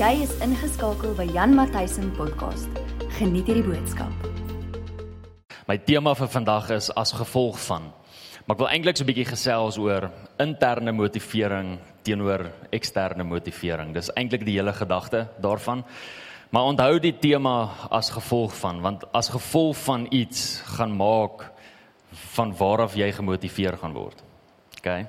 [0.00, 2.72] Jy is ingeskakel by Jan Matthysen podcast.
[3.18, 4.08] Geniet hierdie boodskap.
[5.68, 7.90] My tema vir vandag is as gevolg van.
[8.46, 10.08] Maar ek wil eintlik so 'n bietjie gesels oor
[10.40, 13.92] interne motivering teenoor eksterne motivering.
[13.92, 15.84] Dis eintlik die hele gedagte daarvan.
[16.50, 21.52] Maar onthou die tema as gevolg van, want as gevolg van iets gaan maak
[22.32, 24.16] van waar af jy gemotiveer gaan word.
[24.78, 25.04] OK.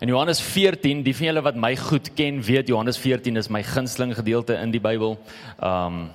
[0.00, 3.60] In Johannes 14, die van julle wat my goed ken, weet Johannes 14 is my
[3.60, 5.18] gunsteling gedeelte in die Bybel.
[5.60, 6.08] Um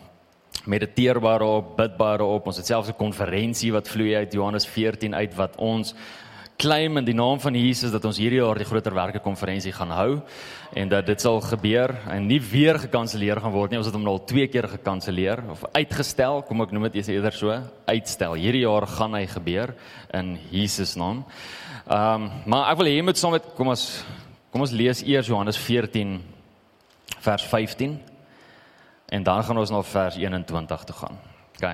[0.65, 2.47] mediteerbaar op, bidbaar op.
[2.49, 5.93] Ons het selfs 'n konferensie wat vloei uit Johannes 14 uit wat ons
[6.57, 9.91] claim in die naam van Jesus dat ons hierdie jaar die groter werke konferensie gaan
[9.91, 10.21] hou
[10.73, 13.77] en dat dit sal gebeur en nie weer gekanselleer gaan word nie.
[13.77, 17.61] Ons het hom al twee keer gekanselleer of uitgestel, kom ek noem dit eerder so,
[17.85, 18.33] uitstel.
[18.33, 19.75] Hierdie jaar gaan hy gebeur
[20.13, 21.25] in Jesus naam.
[21.85, 23.81] Ehm um, maar ek wil hê jy moet saam met kom ons
[24.49, 26.15] kom ons lees eers Johannes 14
[27.21, 27.91] vers 15
[29.13, 31.19] en dan gaan ons na vers 21 toe gaan.
[31.53, 31.67] OK.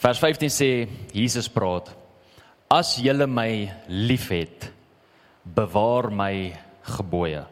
[0.00, 0.70] Vers 15 sê
[1.12, 1.90] Jesus praat
[2.68, 4.70] As julle my liefhet,
[5.44, 6.54] bewaar my
[6.96, 7.44] gebooie.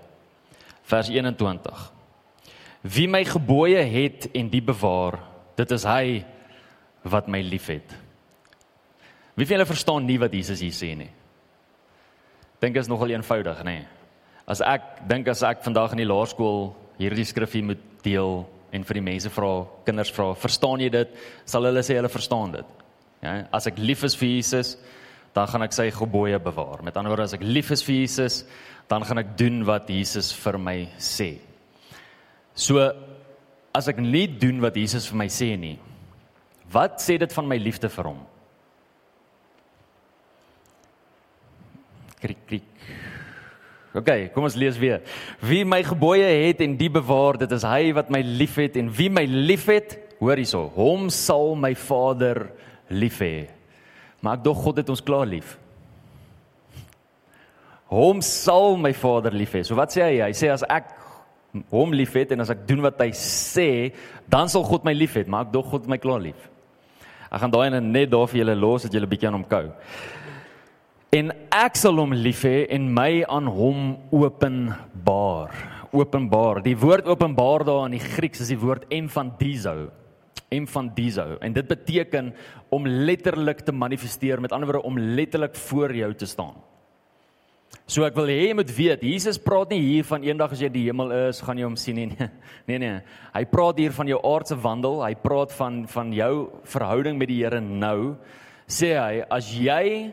[0.89, 1.85] Vers 21.
[2.81, 5.21] Wie my gebooie het en die bewaar,
[5.57, 6.25] dit is hy
[7.05, 7.93] wat my liefhet.
[9.37, 11.13] Wie van julle verstaan nie wat Jesus hier sê nie?
[12.61, 13.79] Dink is nogal eenvoudig, nê?
[14.49, 18.99] As ek dink as ek vandag in die laerskool hierdie skrifgie moet deel en vir
[18.99, 19.51] die mense vra,
[19.87, 21.17] kinders vra, verstaan jy dit?
[21.49, 22.71] Sal hulle sê hulle verstaan dit.
[23.25, 24.77] Ja, as ek lief is vir Jesus,
[25.37, 26.85] dan gaan ek sy gebooie bewaar.
[26.85, 28.45] Met ander woorde, as ek lief is vir Jesus,
[28.89, 31.35] dan gaan ek doen wat Jesus vir my sê.
[32.57, 32.81] So
[33.77, 35.77] as ek nie doen wat Jesus vir my sê nie,
[36.73, 38.23] wat sê dit van my liefde vir hom?
[42.27, 42.87] Krik krik.
[43.97, 45.01] OK, kom ons lees weer.
[45.41, 49.09] Wie my gebooie het en die bewaar, dit is hy wat my liefhet en wie
[49.09, 52.49] my liefhet, hoor hierso, hom sal my Vader
[52.89, 53.49] lief hê
[54.25, 55.53] Maar ek dog God het ons klaar lief.
[57.93, 59.63] Hom sal my Vader lief hê.
[59.63, 60.17] So wat sê hy?
[60.25, 60.89] Hy sê as ek
[61.71, 63.93] hom liefhet en as ek doen wat hy sê,
[64.27, 66.49] dan sal God my lief hê, maar ek dog God my klaar lief.
[67.31, 69.71] Ek gaan daai net daar vir julle los dat julle bietjie aan hom kou.
[71.15, 75.55] En ek sal hom lief hê en my aan hom openbaar.
[75.95, 76.63] Openbaar.
[76.67, 79.91] Die woord openbaar daar in die Grieks is die woord emphadizo
[80.49, 82.31] emphadizo en dit beteken
[82.71, 86.55] om letterlik te manifesteer met ander woorde om letterlik voor jou te staan.
[87.87, 90.71] So ek wil hê jy moet weet, Jesus praat nie hier van eendag as jy
[90.75, 92.29] die hemel is, gaan jy hom sien nie.
[92.69, 92.99] Nee nee.
[93.35, 96.33] Hy praat hier van jou aardse wandel, hy praat van van jou
[96.67, 98.17] verhouding met die Here nou.
[98.67, 100.11] Sê hy, as jy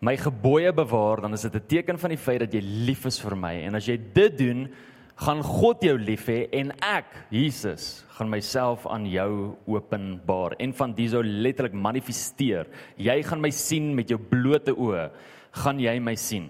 [0.00, 3.20] my gebooie bewaar, dan is dit 'n teken van die feit dat jy lief is
[3.20, 4.68] vir my en as jy dit doen,
[5.16, 10.94] gaan God jou lief hê en ek, Jesus, gaan myself aan jou openbaar en van
[10.94, 12.66] diso letterlik manifesteer.
[12.96, 15.10] Jy gaan my sien met jou blote oë,
[15.52, 16.48] gaan jy my sien.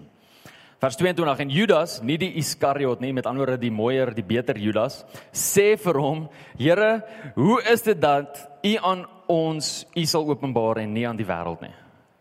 [0.81, 4.56] Vers 22 en Judas, nie die Iskariot nie, met ander woorde die mooier, die beter
[4.56, 7.03] Judas, sê vir hom: "Here,
[7.34, 11.60] hoe is dit dat U aan ons U sal openbaar en nie aan die wêreld
[11.60, 11.75] nie?"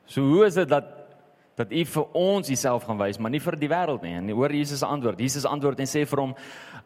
[0.07, 0.98] So hoe is dit dat
[1.59, 4.15] dat U vir ons Uself gaan wys, maar nie vir die wêreld nie.
[4.15, 5.19] En hoor Jesus se antwoord.
[5.19, 6.35] Jesus antwoord en sê vir hom: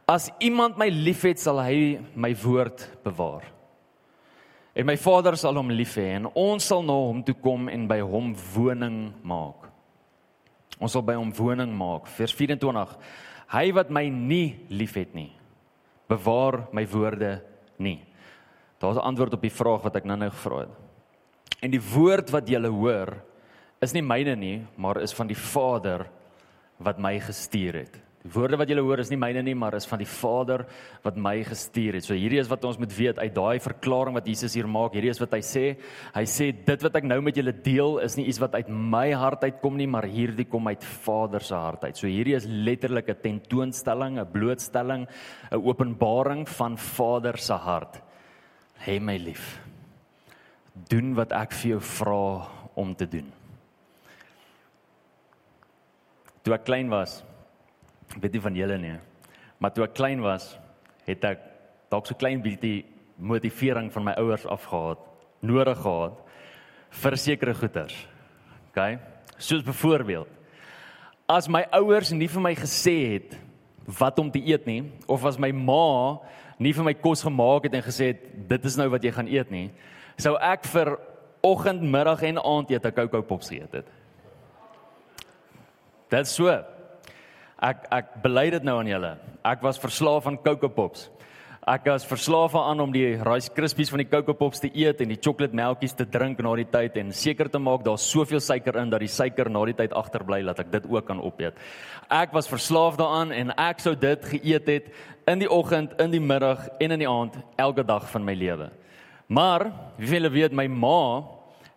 [0.09, 3.45] As iemand my liefhet, sal hy my woord bewaar.
[4.73, 7.85] En my Vader sal hom lief hê en ons sal na hom toe kom en
[7.89, 9.67] by hom woning maak.
[10.81, 12.09] Ons sal by hom woning maak.
[12.17, 12.95] Vers 24.
[13.53, 15.29] Hy wat my nie liefhet nie,
[16.09, 17.35] bewaar my woorde
[17.78, 18.00] nie.
[18.81, 20.73] Daar's 'n antwoord op die vraag wat ek nou-nou gevra het.
[21.61, 23.22] En die woord wat jy hoor,
[23.84, 26.08] is nie myne nie, maar is van die Vader
[26.84, 28.00] wat my gestuur het.
[28.24, 30.62] Die woorde wat julle hoor is nie myne nie, maar is van die Vader
[31.04, 32.06] wat my gestuur het.
[32.08, 34.96] So hierdie is wat ons moet weet uit daai verklaring wat Jesus hier maak.
[34.96, 35.64] Hierdie is wat hy sê.
[36.16, 39.10] Hy sê dit wat ek nou met julle deel is nie iets wat uit my
[39.20, 42.00] hart uitkom nie, maar hierdie kom uit Vader se hart uit.
[42.00, 45.04] So hierdie is letterlik 'n tentoonstelling, 'n blootstelling,
[45.52, 48.00] 'n openbaring van Vader se hart.
[48.88, 49.59] Hê my lief.
[50.90, 53.42] Doen wat ek vir jou vra om te doen.
[56.43, 57.22] Toe ek klein was,
[58.19, 58.97] weet nie van julle nie,
[59.59, 60.49] maar toe ek klein was,
[61.07, 61.45] het ek
[61.91, 62.84] dalk so klein bietjie
[63.16, 64.97] motivering van my ouers afgehaal,
[65.43, 66.19] nodig gehad
[67.03, 67.95] vir sekere goeders.
[68.69, 68.81] OK?
[69.37, 70.28] Soos byvoorbeeld,
[71.31, 73.37] as my ouers nie vir my gesê het
[73.99, 76.19] wat om te eet nie, of as my ma
[76.59, 79.31] nie vir my kos gemaak het en gesê het dit is nou wat jy gaan
[79.31, 79.67] eet nie,
[80.19, 80.95] sou ek vir
[81.43, 83.87] oggend, middag en aand eet 'n Coco Pops geëet het.
[86.14, 86.52] Dit so.
[87.64, 89.16] Ek ek bely dit nou aan julle.
[89.50, 91.08] Ek was verslaaf aan Coco Pops.
[91.64, 95.14] Ek was verslaaf aan om die Rice Krispies van die Coco Pops te eet en
[95.14, 98.92] die chocolademelkies te drink na die tyd en seker te maak daar's soveel suiker in
[98.92, 101.58] dat die suiker na die tyd agterbly dat ek dit ook kan opeet.
[102.12, 104.92] Ek was verslaaf daaraan en ek sou dit geëet het
[105.32, 108.70] in die oggend, in die middag en in die aand elke dag van my lewe.
[109.32, 111.24] Maar wie wil weet my ma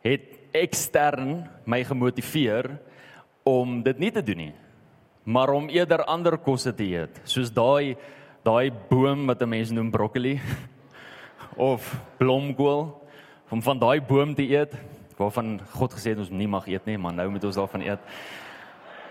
[0.04, 2.74] het ekstern my gemotiveer
[3.46, 4.54] om dit nie te doen nie.
[5.26, 7.96] Maar om eerder ander kosse te eet, soos daai
[8.46, 10.40] daai boom wat 'n mens noem broccoli
[11.70, 11.82] of
[12.18, 13.02] blomkool
[13.50, 14.74] om van daai boom te eet
[15.18, 18.00] waarvan God gesê het ons nie mag eet nie, maar nou moet ons daarvan eet.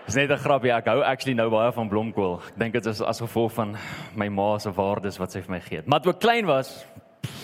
[0.06, 0.70] Dis net 'n grapie.
[0.70, 2.40] Ek hou actually nou baie van blomkool.
[2.48, 3.76] Ek dink dit is as gevolg van
[4.14, 5.82] my ma se waardes wat sy vir my gee.
[5.84, 6.86] Maar toe ek klein was,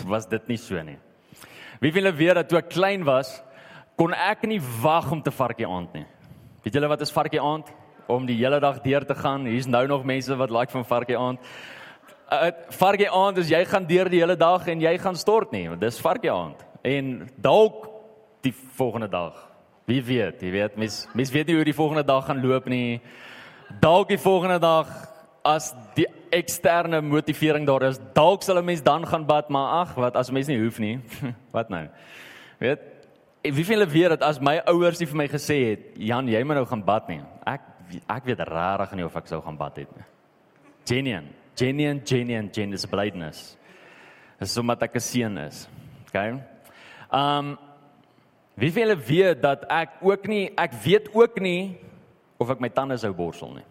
[0.06, 0.98] was dit nie so nie.
[1.80, 3.42] Wie wil weet dat toe ek klein was,
[3.96, 6.06] kon ek nie wag om te varkie aand nie.
[6.62, 7.72] Weet julle wat is varkie aand?
[8.06, 9.46] Om die hele dag deur te gaan.
[9.46, 11.38] Hier's nou nog mense wat like van varkie aand
[12.32, 15.66] uh, varkie aand is jy gaan deur die hele dag en jy gaan stort nie,
[15.80, 16.60] dis varkie aand.
[16.82, 17.86] En dalk
[18.42, 19.36] die volgende dag.
[19.90, 23.00] Wie weet, jy weet, mens mens weet nie hoe die volgende dag gaan loop nie.
[23.82, 24.90] Dalk die volgende dag
[25.46, 29.94] as die eksterne motivering daar is, dalk sal 'n mens dan gaan bad, maar ag,
[29.94, 31.00] wat as mens nie hoef nie.
[31.56, 31.88] wat nou?
[32.58, 32.91] Weet
[33.42, 36.42] Wie vind hulle weer dat as my ouers nie vir my gesê het Jan jy
[36.46, 37.22] moet nou gaan bad nie.
[37.46, 37.64] Ek
[38.06, 40.04] ek weet regtig nie of ek sou gaan bad het nie.
[40.86, 43.56] Genuine genuine genuine genuine blydenis.
[44.40, 45.68] Dis sommer ek 'n seun is.
[46.06, 46.40] OK.
[47.10, 47.58] Um
[48.54, 51.78] wie wil julle weet dat ek ook nie ek weet ook nie
[52.38, 53.66] of ek my tande sou borsel nie.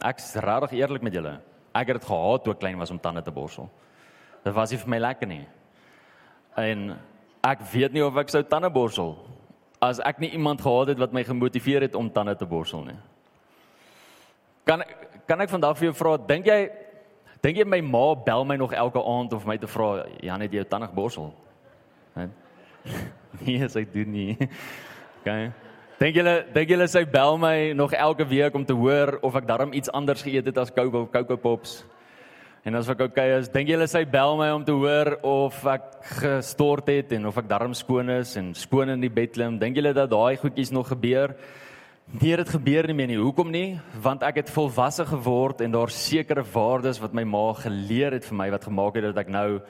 [0.00, 1.40] Ek's regtig eerlik met julle.
[1.74, 3.70] Ek het dit gehaat toe ek klein was om tande te borsel.
[4.44, 5.46] Dit was nie vir my lekker nie.
[6.56, 6.96] En
[7.46, 9.14] ek weet nie of ek sou tande borsel
[9.80, 12.98] as ek nie iemand gehad het wat my gemotiveer het om tande te borsel nie.
[14.68, 14.84] Kan
[15.26, 16.68] kan ek vandag vir jou vra, dink jy
[17.40, 20.52] dink jy my ma bel my nog elke aand of my te vra, Jan het
[20.52, 21.32] jou tande geborsel?
[23.46, 24.36] Nee, sy doen nie.
[25.20, 25.50] Okay.
[26.00, 29.44] Dink julle dink julle sy bel my nog elke week om te hoor of ek
[29.44, 31.82] darm iets anders geëet het as Coco Coco Pops?
[32.60, 35.86] En as ek okay is, dink julle sy bel my om te hoor of ek
[36.18, 39.56] gestort het en of ek darm skoon is en skoon in die bed klim?
[39.56, 41.32] Dink julle dat daai goedjies nog gebeur?
[42.10, 43.16] Nee, dit gebeur nie meer nie.
[43.16, 43.78] Hoekom nie?
[44.04, 48.36] Want ek het volwasse geword en daar sekere waardes wat my ma geleer het vir
[48.42, 49.62] my wat gemaak het dat ek nou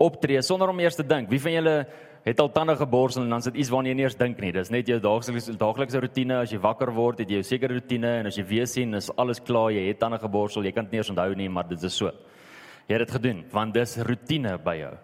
[0.00, 1.28] optree sonder om eers te dink.
[1.28, 1.76] Wie van julle
[2.24, 4.54] het al tande geborsel en dan sit iets waarna jy nie eers dink nie.
[4.56, 6.40] Dis net jou daaglikse daaglikse rotine.
[6.46, 9.12] As jy wakker word, het jy jou sekere rotine en as jy weer sien is
[9.20, 11.84] alles klaar, jy het tande geborsel, jy kan dit nie eens onthou nie, maar dit
[11.84, 12.16] is so.
[12.88, 14.94] Jy het dit gedoen want dis rotine by jou.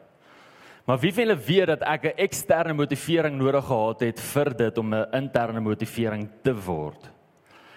[0.85, 4.95] Maar wie wil weet dat ek 'n eksterne motivering nodig gehad het vir dit om
[4.95, 7.11] 'n interne motivering te word?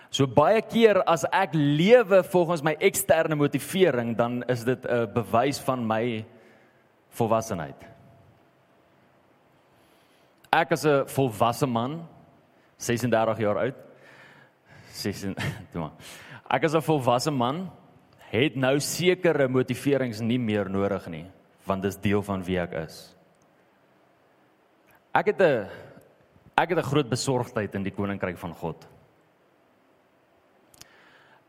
[0.10, 5.60] So baie keer as ek lewe volgens my eksterne motivering, dan is dit 'n bewys
[5.60, 6.26] van my
[7.10, 7.86] volwassenheid.
[10.52, 12.08] Ek as 'n volwasse man,
[12.78, 13.76] 36 jaar oud.
[14.92, 15.36] 16,
[15.72, 15.92] toe maar.
[16.50, 17.70] Ek as 'n volwasse man
[18.32, 21.26] het nou sekere motiverings nie meer nodig nie
[21.68, 22.98] want dis deel van wie ek is.
[25.12, 25.68] Ek het 'n
[26.56, 28.88] ek het 'n groot besorgdheid in die koninkryk van God.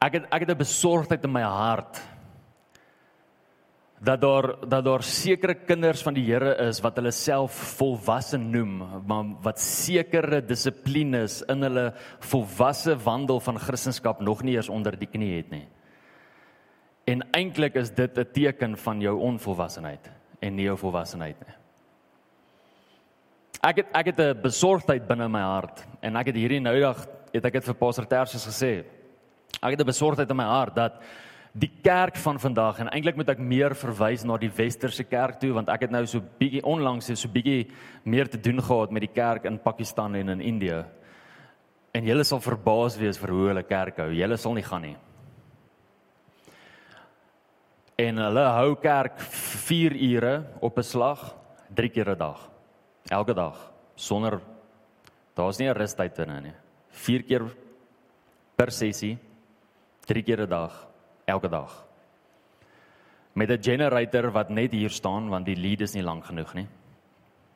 [0.01, 2.03] Ek het ek het 'n besorgdheid in my hart
[4.01, 9.07] dat daar dat daar sekere kinders van die Here is wat hulle self volwasse noem,
[9.07, 15.09] maar wat sekere dissiplines in hulle volwasse wandel van Christendom nog nie eens onder die
[15.09, 15.69] knie het nie.
[17.09, 21.55] En eintlik is dit 'n teken van jou onvolwassenheid en nie jou volwassenheid nie.
[23.63, 27.45] Ek het ek het 'n besorgdheid binne my hart en ek het hierdie noudag het
[27.45, 28.85] ek dit vir Pastor Tersius gesê.
[29.63, 31.03] Ek het 'n besorgdheid in my hart dat
[31.55, 35.53] die kerk van vandag en eintlik moet ek meer verwys na die westerse kerk toe
[35.53, 37.71] want ek het nou so bietjie onlangs so bietjie
[38.05, 40.85] meer te doen gehad met die kerk in Pakistan en in Indië.
[41.93, 44.13] En julle sal verbaas wees vir hoe hulle kerk hou.
[44.13, 44.97] Julle sal nie gaan nie
[47.99, 49.19] en hulle hou kerk
[49.67, 51.35] 4 ure op 'n slag
[51.75, 52.51] 3 keer 'n dag.
[53.11, 54.41] Elke dag sonder
[55.35, 56.55] daar's nie 'n rustyd in nie.
[56.91, 57.43] 4 keer
[58.57, 59.19] per sessie
[60.07, 60.87] 3 keer 'n dag
[61.27, 61.87] elke dag.
[63.35, 66.69] Met 'n generator wat net hier staan want die lead is nie lank genoeg nie.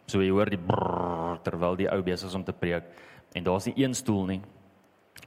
[0.06, 2.84] So jy hoor die brrr, terwyl die ou besig is om te preek
[3.34, 4.42] en daar's nie een stoel nie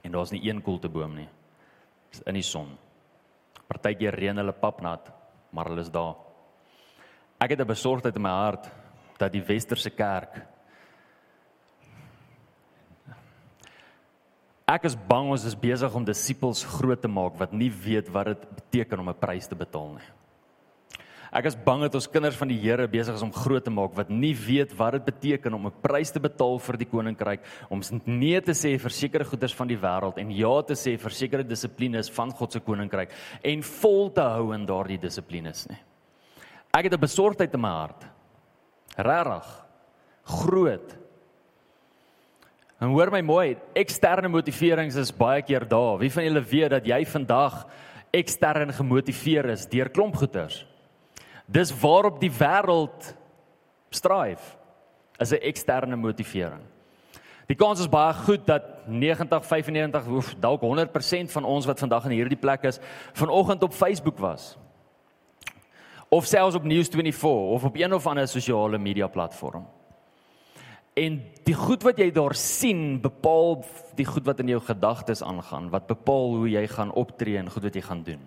[0.02, 1.28] en daar's nie een koelteboom nie.
[2.10, 2.78] Dis in die son.
[3.76, 5.12] Partykeer reën hulle papnat,
[5.52, 6.16] maar hulle is daar.
[7.38, 8.70] Ek het 'n besorgdheid in my hart
[9.18, 10.46] dat die westerse kerk
[14.66, 18.32] Ek is bang ons is besig om disippels groot te maak wat nie weet wat
[18.32, 20.08] dit beteken om 'n prys te betaal nie.
[21.32, 23.94] Ek is bang dat ons kinders van die Here besig is om groot te maak
[23.96, 27.40] wat nie weet wat dit beteken om 'n prys te betaal vir die koninkryk,
[27.70, 31.10] om nee te sê vir sekere goederes van die wêreld en ja te sê vir
[31.10, 33.10] sekere dissiplines van God se koninkryk
[33.42, 35.78] en vol te hou in daardie dissiplines nie.
[36.72, 38.06] Ek het 'n besorgdheid in my hart.
[38.96, 39.64] Regtig.
[40.24, 40.96] Groot.
[42.80, 45.98] En hoor my mooi, eksterne motiverings is baie keer daar.
[45.98, 47.66] Wie van julle weet dat jy vandag
[48.12, 50.66] ekstern gemotiveer is deur klomp goeters?
[51.46, 53.14] Dis waarop die wêreld
[53.90, 54.56] stryf.
[55.18, 56.62] Is 'n eksterne motivering.
[57.46, 62.04] Die kans is baie goed dat 90, 95 of dalk 100% van ons wat vandag
[62.04, 62.80] in hierdie plek is,
[63.12, 64.56] vanoggend op Facebook was.
[66.08, 69.66] Of selfs op News24 of op een of ander sosiale media platform.
[70.94, 75.70] En die goed wat jy daar sien bepaal die goed wat in jou gedagtes aangaan,
[75.70, 78.22] wat bepaal hoe jy gaan optree en goed wat jy gaan doen.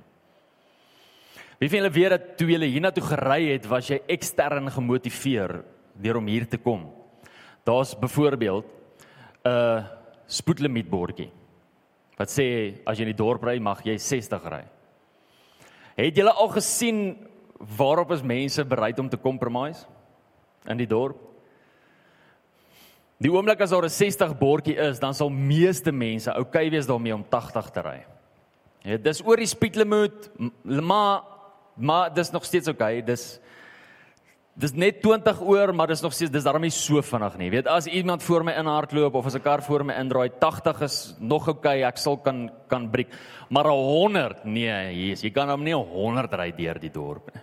[1.60, 5.58] Wie van julle weet dat toe jy hiernatoe gery het, was jy ekstern gemotiveer
[6.00, 6.86] deur om hier te kom?
[7.68, 8.66] Daar's byvoorbeeld
[9.44, 9.84] 'n uh,
[10.25, 11.32] spoedlimiet bordjie
[12.18, 14.63] wat sê as jy in die dorp ry mag jy 60 ry.
[15.96, 17.28] Het julle al gesien
[17.78, 19.86] waarop is mense bereid om te compromise
[20.68, 21.18] in die dorp?
[23.20, 26.88] Die oomblik as daar 'n 60 bordjie is, dan sal meeste mense oukei okay wees
[26.88, 28.06] daarmee om 80 te ry.
[28.84, 30.32] Ja, dis oor die speedlimit,
[30.63, 31.38] maar
[31.79, 32.67] maar dis nog steeds.
[32.67, 33.01] Okay.
[33.03, 33.39] Dis
[34.59, 37.50] dis net 20 oor, maar dis nog steeds dis daarmee so vinnig nie.
[37.53, 41.15] Weet as iemand voor my inhardloop of as 'n kar voor my indraai, 80 is
[41.19, 43.07] nog okay, ek sal kan kan breek.
[43.50, 47.41] Maar 100, nee, Jesus, jy kan hom nie 100 ry deur die dorp nie.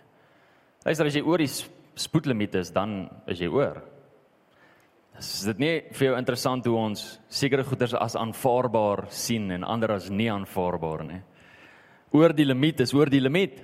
[0.84, 1.50] Luister, as jy oor die
[1.94, 3.82] spoedlimiet is, dan is jy oor.
[5.18, 9.92] Is dit nie vir jou interessant hoe ons sekere goederes as aanvaarbaar sien en ander
[9.92, 11.22] as nie aanvaarbaar nie?
[12.12, 13.62] Oor die limiet is oor die limiet.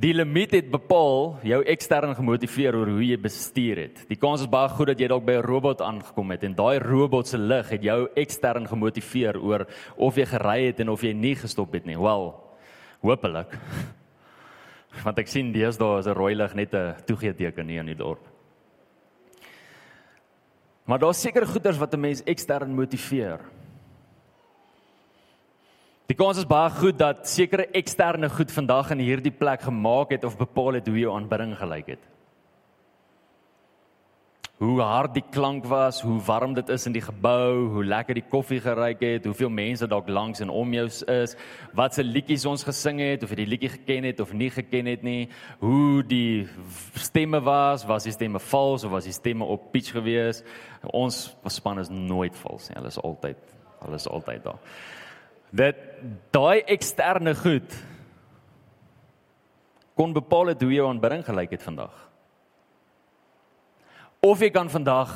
[0.00, 3.98] Die limiet het bepaal jou ekstern gemotiveer oor hoe jy bestuur het.
[4.08, 6.78] Die kans is baie goed dat jy dalk by 'n robot aangekom het en daai
[6.78, 9.66] robot se lig het jou ekstern gemotiveer oor
[9.96, 11.98] of jy gery het en of jy nie gestop het nie.
[11.98, 12.34] Wel,
[13.02, 13.58] hopelik.
[15.04, 18.24] Want ek sien deesdae is 'n rooi lig net 'n toegeeteken hier in die dorp.
[20.86, 23.40] Maar daar's seker goeders wat 'n mens ekstern motiveer.
[26.10, 30.24] Die kans is baie goed dat sekere eksterne goed vandag in hierdie plek gemaak het
[30.26, 32.08] of bepaal het hoe jou aanbidding gelyk het
[34.60, 38.26] hoe hard die klank was, hoe warm dit is in die gebou, hoe lekker die
[38.28, 41.32] koffie geruik het, hoeveel mense dalk langs en om jou is,
[41.72, 44.90] wat se liedjies ons gesing het of jy die liedjie geken het of nie geken
[44.92, 45.30] het nie,
[45.64, 46.44] hoe die
[47.00, 50.44] stemme was, was die stemme vals of was die stemme op pitch gewees?
[50.92, 52.76] Ons span is nooit vals nie.
[52.82, 53.40] Hulle is altyd,
[53.80, 54.60] hulle is altyd daar.
[55.50, 55.76] Dat
[56.30, 57.74] daai eksterne goed
[59.94, 61.92] kon bepaal het hoe jou aanbidding gelyk het vandag.
[64.20, 65.10] Of jy kan vandag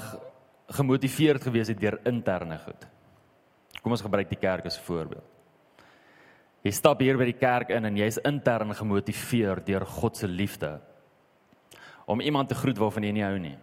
[0.77, 2.85] gemotiveerd gewees het deur interne goed.
[3.81, 5.25] Kom ons gebruik die kerk as 'n voorbeeld.
[6.65, 10.81] Jy stap hier by die kerk in en jy's intern gemotiveer deur God se liefde
[12.07, 13.57] om iemand te groet waarvan jy nie hou nie.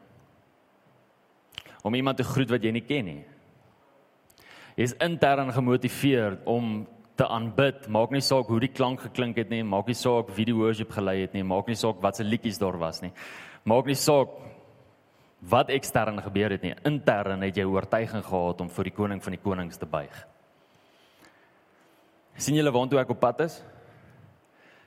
[1.84, 3.26] Om iemand te groet wat jy nie ken nie.
[4.80, 6.88] Jy's intern gemotiveer om
[7.20, 10.48] te aanbid, maak nie saak hoe die klank geklink het nie, maak nie saak wie
[10.48, 13.12] die worship gelei het nie, maak nie saak wat se liedjies daar was nie.
[13.68, 14.32] Maak nie saak
[15.52, 16.74] wat ekstern gebeur het nie.
[16.88, 20.16] Intern het jy oortuiging gehad om vir die koning van die konings te buig.
[22.42, 23.62] sien julle waantoe ek op pad is?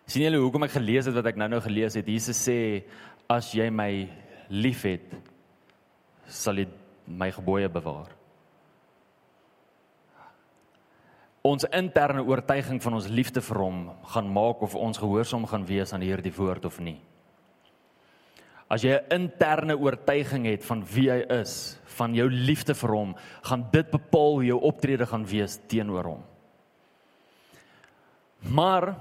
[0.07, 2.09] sien julle hoekom ek gelees het wat ek nou-nou gelees het?
[2.09, 2.85] Jesus sê
[3.31, 4.09] as jy my
[4.51, 5.15] liefhet,
[6.27, 6.67] sal jy
[7.07, 8.11] my gebooie bewaar.
[11.45, 13.81] Ons interne oortuiging van ons liefde vir hom
[14.15, 16.97] gaan maak of ons gehoorsaam gaan wees aan hierdie woord of nie.
[18.73, 23.15] As jy 'n interne oortuiging het van wie hy is, van jou liefde vir hom,
[23.43, 26.23] gaan dit bepaal hoe jou optrede gaan wees teenoor hom.
[28.41, 28.97] Maar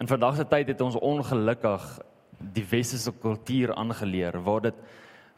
[0.00, 2.00] in vandag se tyd het ons ongelukkig
[2.38, 4.74] die westerse kultuur aangeleer waar dit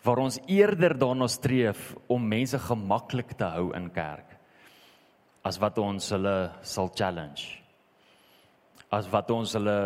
[0.05, 4.30] waar ons eerder daarna streef om mense gemaklik te hou in kerk
[5.43, 7.59] as wat ons hulle sal challenge.
[8.93, 9.77] As wat ons hulle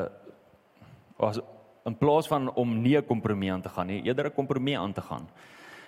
[1.22, 1.38] as
[1.84, 4.92] in plaas van om nie 'n kompromie aan te gaan nie, eerder 'n kompromie aan
[4.92, 5.28] te gaan.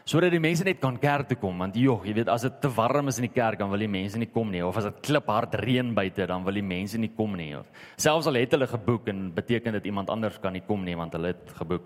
[0.05, 2.69] Sodat die mense net kan kerk toe kom, want joh, jy weet as dit te
[2.69, 5.01] warm is in die kerk dan wil die mense nie kom nie of as dit
[5.03, 7.57] kliphard reën buite dan wil die mense nie kom nie.
[7.97, 11.13] Selfs al het hulle geboek en beteken dit iemand anders kan nie kom nie want
[11.13, 11.83] hulle het geboek.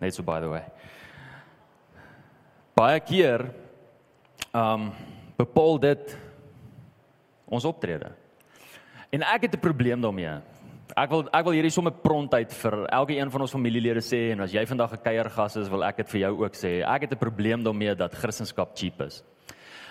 [0.00, 0.62] Net so by the way.
[2.76, 3.50] Baie keer
[4.54, 4.92] um
[5.36, 6.27] bepaal dit
[7.48, 8.12] ons optrede.
[9.10, 10.40] En ek het 'n probleem daarmee.
[10.96, 14.40] Ek wil ek wil hierdie sommer prontheid vir elke een van ons familielede sê en
[14.40, 16.82] as jy vandag 'n kuiergas is, wil ek dit vir jou ook sê.
[16.82, 19.22] Ek het 'n probleem daarmee dat Christendom cheap is.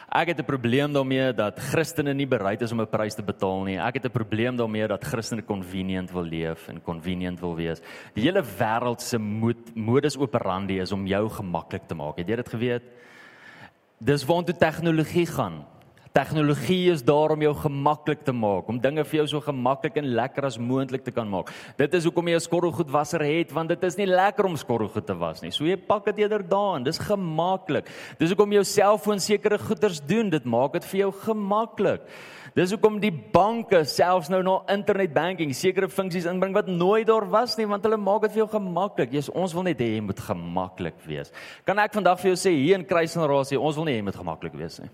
[0.07, 3.63] Ek het 'n probleem daarmee dat Christene nie bereid is om 'n prys te betaal
[3.63, 3.77] nie.
[3.77, 7.81] Ek het 'n probleem daarmee dat Christene convenient wil leef en convenient wil wees.
[8.13, 9.17] Die hele wêreld se
[9.75, 12.17] modus operandi is om jou gemaklik te maak.
[12.17, 12.83] Het jy dit geweet?
[13.99, 15.65] Dis waartoe tegnologie gaan.
[16.17, 20.07] Tegnologie is daar om jou gemaklik te maak, om dinge vir jou so gemaklik en
[20.17, 21.51] lekker as moontlik te kan maak.
[21.77, 25.13] Dit is hoekom jy 'n skorrelgoedwasser het, want dit is nie lekker om skorrelgoed te
[25.13, 25.51] was nie.
[25.51, 26.83] So jy pak dit eerder daarin.
[26.83, 27.85] Dis gemaklik.
[28.17, 30.29] Dis hoekom jou selfoon sekere goeders doen.
[30.31, 32.01] Dit maak dit vir jou gemaklik.
[32.55, 37.55] Dis hoekom die banke selfs nou na internetbanking sekere funksies inbring wat nooit daar was
[37.57, 39.11] nie, want hulle maak dit vir jou gemaklik.
[39.11, 41.31] Jesus, ons wil net hê jy moet gemaklik wees.
[41.63, 44.15] Kan ek vandag vir jou sê hier in Kruisgenerasie, ons wil nie hê jy moet
[44.15, 44.89] gemaklik wees nie.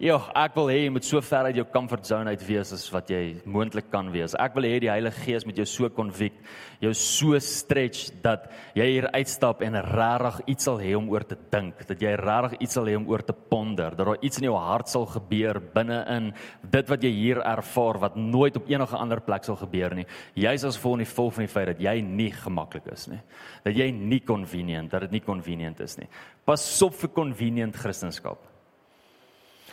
[0.00, 2.86] Ja, ek wil hê jy moet so ver uit jou comfort zone uit wees as
[2.88, 4.32] wat jy moontlik kan wees.
[4.40, 6.38] Ek wil hê die Heilige Gees moet jou so convict,
[6.80, 11.36] jou so stretch dat jy hier uitstap en regtig iets sal hê om oor te
[11.52, 14.48] dink, dat jy regtig iets sal hê om oor te ponder, dat daar iets in
[14.48, 16.32] jou hart sal gebeur binne-in
[16.64, 20.08] dit wat jy hier ervaar wat nooit op enige ander plek sal gebeur nie.
[20.32, 23.20] Jy's as vol in die vol van die feit dat jy nie gemaklik is nie.
[23.68, 26.08] Dat jy nie convenient, dat dit nie convenient is nie.
[26.48, 28.49] Pas op vir convenient Christendom.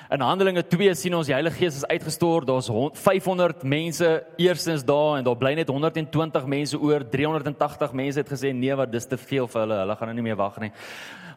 [0.08, 2.48] In Handelinge 2 sien ons die Heilige Gees is uitgestort.
[2.48, 4.08] Daar's 500 mense
[4.40, 7.04] eersins daar en daar bly net 120 mense oor.
[7.04, 9.80] 380 mense het gesê nee, wat dis te veel vir hulle.
[9.82, 10.70] Hulle gaan nou nie meer wag nie.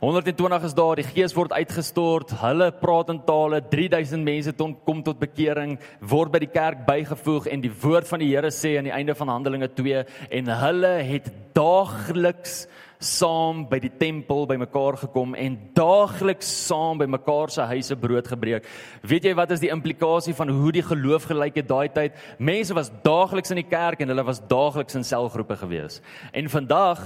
[0.01, 2.31] 120 is daar, die Gees word uitgestort.
[2.45, 3.59] Hulle praat in tale.
[3.73, 8.23] 3000 mense ton, kom tot bekering, word by die kerk bygevoeg en die woord van
[8.23, 10.05] die Here sê aan die einde van Handelinge 2
[10.39, 11.27] en hulle het
[11.59, 12.63] daagliks
[13.01, 18.69] saam by die tempel bymekaar gekom en daagliks saam by mekaar se huise brood gebreek.
[19.09, 22.21] Weet jy wat is die implikasie van hoe die geloof gelyk het daai tyd?
[22.39, 26.03] Mense was daagliks in die kerk en hulle was daagliks in selgroepe gewees.
[26.37, 27.01] En vandag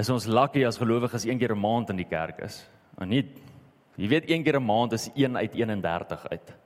[0.00, 2.66] is ons lucky as gelowiges een keer 'n maand in die kerk is.
[2.98, 3.28] En nie
[3.96, 6.56] jy weet een keer 'n maand is 1 uit 31 uit.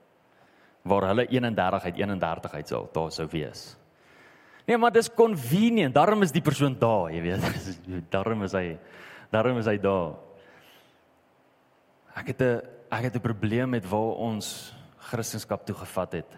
[0.83, 3.77] Waar hulle 31 uit 31 uit sal daar sou wees.
[4.65, 5.95] Nee, maar dis convenient.
[5.95, 7.75] Daarom is die persoon daar, jy weet.
[8.15, 8.79] Daarom is hy
[9.35, 10.15] daarom is hy daar.
[12.15, 16.31] Ek het 'n ek het 'n probleem met waar ons Christendom toe gevat het.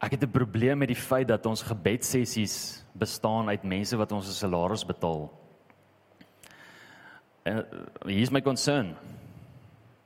[0.00, 4.26] Ek het 'n probleem met die feit dat ons gebedsessies bestaan uit mense wat ons
[4.28, 5.30] 'n salaris betaal.
[7.42, 7.66] En
[8.06, 8.96] hier is my concern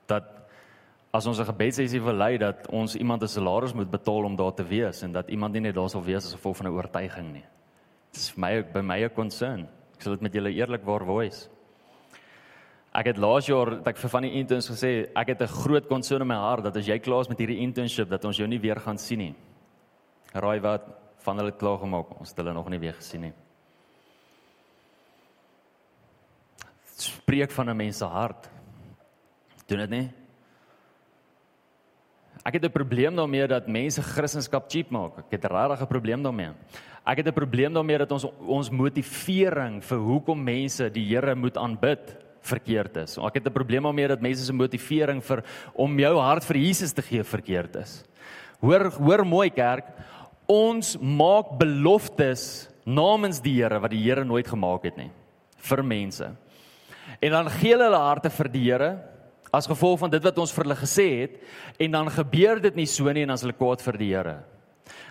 [0.07, 0.25] dat
[1.17, 4.55] as ons 'n gebedsessie wil lei dat ons iemand 'n salaris moet betaal om daar
[4.55, 7.33] te wees en dat iemand nie net daar sal wees as gevolg van 'n oortuiging
[7.33, 7.45] nie.
[8.13, 9.69] Dit is vir my by my 'n concern.
[9.95, 11.49] Ek sal dit met julle eerlikwaar voice.
[12.95, 15.87] Ek het laas jaar dat ek vir van die interns gesê ek het 'n groot
[15.87, 18.49] concern in my hart dat as jy klaar is met hierdie internship dat ons jou
[18.49, 19.35] nie weer gaan sien nie.
[20.35, 20.83] Raai wat
[21.19, 22.21] van hulle klaar gemaak.
[22.21, 23.33] Ons het hulle nog nie weer gesien nie.
[26.97, 28.51] Spreek van 'n mens se hart.
[29.67, 30.26] Doen dit nie?
[32.47, 35.19] Ek het 'n probleem daarmee dat mense Christendom cheap maak.
[35.19, 36.53] Ek het 'n regte probleem daarmee.
[37.05, 41.57] Ek het 'n probleem daarmee dat ons ons motivering vir hoekom mense die Here moet
[41.57, 43.19] aanbid verkeerd is.
[43.19, 45.43] Ek het 'n probleem daarmee dat mense se motivering vir
[45.75, 48.05] om jou hart vir Jesus te gee verkeerd is.
[48.61, 49.87] Hoor hoor mooi kerk,
[50.47, 55.11] ons maak beloftes namens die Here wat die Here nooit gemaak het nie
[55.59, 56.37] vir mense.
[57.21, 59.16] En dan gee hulle hulle harte vir die Here
[59.57, 61.41] as gevolg van dit wat ons vir hulle gesê het
[61.83, 64.37] en dan gebeur dit nie so nie en dan is hulle kwaad vir die Here.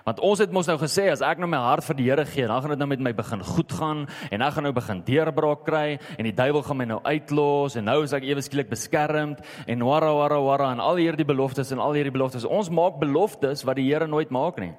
[0.05, 2.45] Want ons het mos nou gesê as ek nou my hart vir die Here gee,
[2.47, 5.63] dan gaan dit nou met my begin goed gaan en ek gaan nou begin deurbraak
[5.65, 9.41] kry en die duiwel gaan my nou uitlos en nou is ek ewe skielik beskermd
[9.65, 12.45] en wara wara wara en al hierdie beloftes en al hierdie beloftes.
[12.45, 14.75] Ons maak beloftes wat die Here nooit maak nie.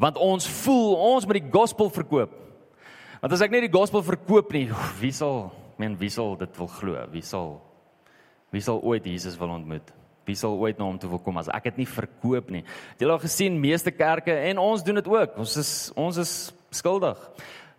[0.00, 2.32] Want ons voel ons moet die gospel verkoop.
[3.20, 4.66] Want as ek net die gospel verkoop nie,
[5.00, 7.06] wie sal, men wie sal dit wil glo?
[7.12, 7.58] Wie sal
[8.54, 9.90] Wie sal ooit Jesus wil ontmoet?
[10.24, 12.62] Wie sal ooit na hom toe wil kom as ek dit nie verkoop nie?
[12.94, 15.36] Het julle al gesien meeste kerke en ons doen dit ook.
[15.42, 16.32] Ons is ons is
[16.74, 17.18] skuldig.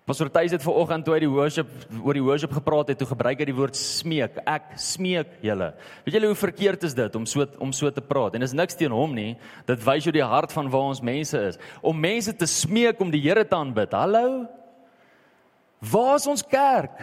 [0.05, 3.39] Pastor Thys het vanoggend toe hy die worship oor die worship gepraat het, toe gebruik
[3.41, 4.37] hy die woord smeek.
[4.45, 5.71] Ek smeek julle.
[6.05, 8.37] Weet julle hoe verkeerd is dit om so om so te praat?
[8.37, 9.31] En dis niks teen hom nie.
[9.65, 11.57] Dit wys jou die hart van waar ons mense is.
[11.81, 13.97] Om mense te smeek om die Here te aanbid.
[13.97, 14.45] Hallo?
[15.81, 17.01] Waar is ons kerk?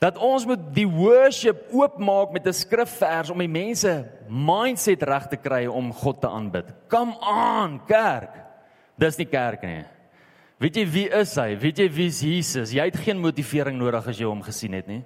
[0.00, 5.36] Dat ons moet die worship oopmaak met 'n skrifvers om die mense mindset reg te
[5.36, 6.72] kry om God te aanbid.
[6.88, 8.34] Come on, kerk.
[8.96, 9.84] Dis nie kerk nie.
[10.58, 11.56] Weet jy wie is hy?
[11.56, 12.72] Weet jy wie is Jesus?
[12.72, 15.04] Jy het geen motivering nodig as jy hom gesien het nie.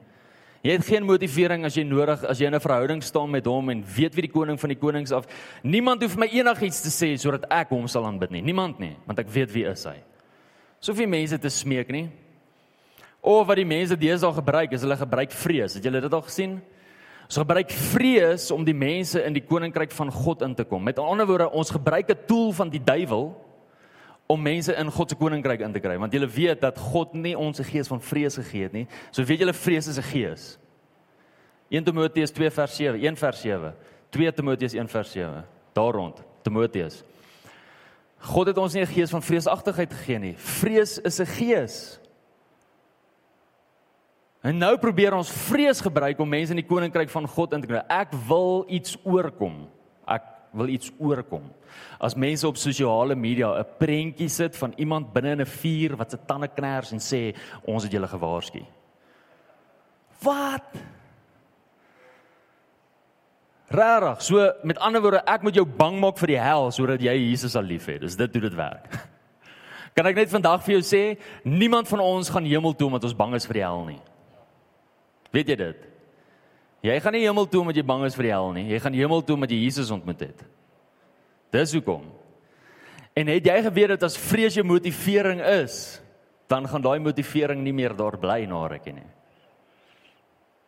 [0.64, 3.70] Jy het geen motivering as jy nodig as jy in 'n verhouding staan met hom
[3.70, 5.26] en weet wie die koning van die konings af.
[5.62, 8.42] Niemand hoef my enigiets te sê sodat ek hom sal aanbid nie.
[8.42, 10.02] Niemand nie, want ek weet wie is hy.
[10.80, 12.10] Soveel mense te smeek nie.
[13.24, 15.74] Of wat die mense deesdae gebruik is hulle gebruik vrees.
[15.78, 16.58] Het julle dit al gesien?
[17.24, 20.84] Ons gebruik vrees om die mense in die koninkryk van God in te kom.
[20.84, 23.32] Met ander woorde, ons gebruik 'n tool van die duiwel
[24.26, 27.34] om mense in God se koninkryk in te kry want julle weet dat God nie
[27.36, 28.86] ons 'n gees van vrees gegee het nie.
[29.10, 30.58] So weet julle vrees is 'n gees.
[31.70, 33.74] 1 Timoteus 2 vers 7, 1 vers 7.
[34.10, 35.44] 2 Timoteus 1 vers 7.
[35.72, 37.02] Daar rond Timoteus.
[38.18, 40.34] God het ons nie 'n gees van vreesagtigheid gegee nie.
[40.36, 42.03] Vrees is 'n gees.
[44.44, 47.70] En nou probeer ons vrees gebruik om mense in die koninkryk van God in te
[47.70, 47.80] kry.
[47.88, 49.62] Ek wil iets oorkom.
[50.04, 51.46] Ek wil iets oorkom.
[51.96, 56.10] As mense op sosiale media 'n prentjie sit van iemand binne in 'n vuur wat
[56.10, 58.62] se tande kners en sê ons het julle gewaarsku.
[60.22, 60.62] Wat?
[63.68, 64.22] Rarig.
[64.22, 67.52] So met ander woorde, ek moet jou bang maak vir die hel sodat jy Jesus
[67.52, 67.98] sal lief hê.
[67.98, 69.08] Dis dit hoe dit werk.
[69.96, 73.16] Kan ek net vandag vir jou sê, niemand van ons gaan hemel toe omdat ons
[73.16, 74.00] bang is vir die hel nie.
[75.34, 75.86] Weet jy dit?
[76.84, 78.66] Jy gaan nie hemel toe omdat jy bang is vir die hel nie.
[78.74, 80.44] Jy gaan hemel toe omdat jy Jesus ontmoet het.
[81.54, 82.04] Dis hoekom.
[83.14, 85.98] En het jy geweet dat as vrees jou motivering is,
[86.50, 89.06] dan gaan daai motivering nie meer daar bly na ruk nie.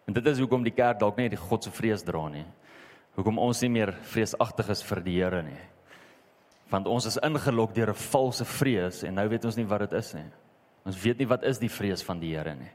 [0.07, 2.46] En dit is hoekom die kerk dalk nie die God se vrees dra nie.
[3.18, 5.61] Hoekom ons nie meer vreesagtig is vir die Here nie.
[6.72, 9.92] Want ons is ingelok deur 'n valse vrees en nou weet ons nie wat dit
[9.92, 10.31] is nie.
[10.87, 12.72] Ons weet nie wat is die vrees van die Here nie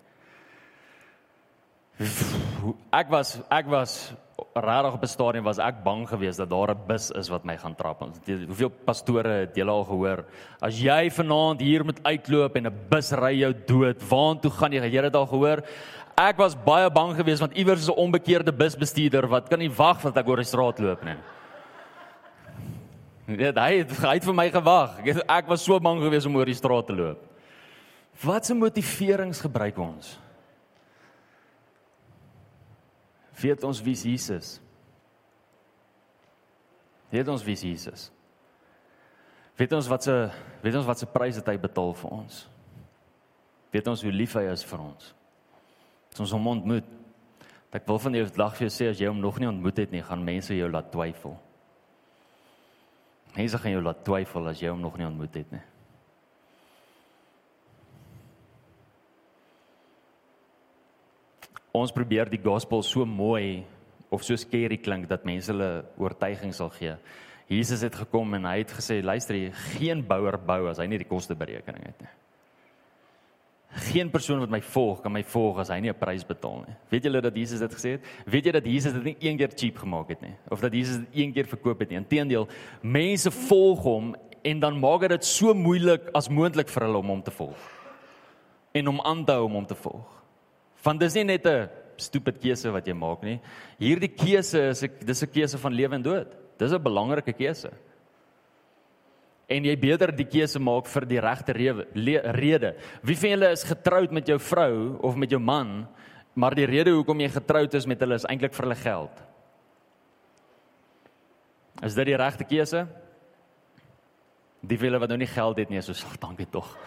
[2.92, 4.14] ek was ek was
[4.56, 7.58] regtig op 'n stadium was ek bang geweest dat daar 'n bus is wat my
[7.58, 8.02] gaan trap.
[8.26, 10.26] Hoeveel pastore het julle al gehoor?
[10.62, 14.82] As jy vanaand hier moet uitloop en 'n bus ry jou dood, waartoe gaan jy?
[14.82, 15.64] Het jy dit al gehoor?
[16.18, 20.02] Ek was baie bang geweest want iewers is 'n onbekeerde busbestuurder wat kan nie wag
[20.02, 21.18] dat ek oor die straat loop nie.
[23.28, 25.00] Net hy het hy het vir my gewag.
[25.28, 27.20] Ek, was so bang geweest om oor die straat te loop.
[28.24, 30.20] Wat se motiverings gebruik ons?
[33.40, 34.60] Weet ons wie Jesus.
[37.12, 38.10] Weet ons wie Jesus.
[39.60, 40.16] Weet ons wat se
[40.62, 42.46] weet ons wat se prys het hy betaal vir ons.
[43.72, 45.14] Weet ons hoe lief hy is vir ons.
[46.12, 46.88] As ons hom ontmoet.
[47.72, 49.94] Ek wil van jou dag vir jou sê as jy hom nog nie ontmoet het
[49.94, 51.38] nie, gaan mense jou laat twyfel.
[53.38, 55.62] Mense gaan jou laat twyfel as jy hom nog nie ontmoet het nie.
[61.72, 63.64] Ons probeer die gospel so mooi
[64.12, 66.96] of so skerry klink dat mense hulle oortuiging sal gee.
[67.52, 71.00] Jesus het gekom en hy het gesê luister jy geen bouer bou as hy nie
[71.02, 72.12] die koste berekening het nie.
[73.92, 76.76] Geen persoon wat my volg kan my volg as hy nie 'n prys betaal nie.
[76.92, 78.02] Weet julle dat Jesus dit gesê het?
[78.26, 80.98] Weet jy dat Jesus dit nie een keer cheap gemaak het nie of dat Jesus
[80.98, 81.98] dit een keer verkoop het nie.
[81.98, 82.48] Inteendeel,
[82.82, 87.24] mense volg hom en dan maak dit so moeilik as moontlik vir hulle om hom
[87.24, 87.58] te volg
[88.74, 90.21] en om aan te hou om hom te volg.
[90.84, 91.70] Want dis nie net 'n
[92.02, 93.40] stupid keuse wat jy maak nie.
[93.80, 96.28] Hierdie keuse is 'n dis 'n keuse van lewe en dood.
[96.58, 97.72] Dis 'n belangrike keuse.
[99.50, 102.76] En jy beter die keuse maak vir die regte rede.
[103.04, 105.88] Wie van julle is getroud met jou vrou of met jou man,
[106.34, 109.24] maar die rede hoekom jy getroud is met hulle is eintlik vir hulle geld?
[111.84, 112.88] Is dit die regte keuse?
[114.62, 116.78] Die wille wat nou nie geld het nie, so sê dankie tog.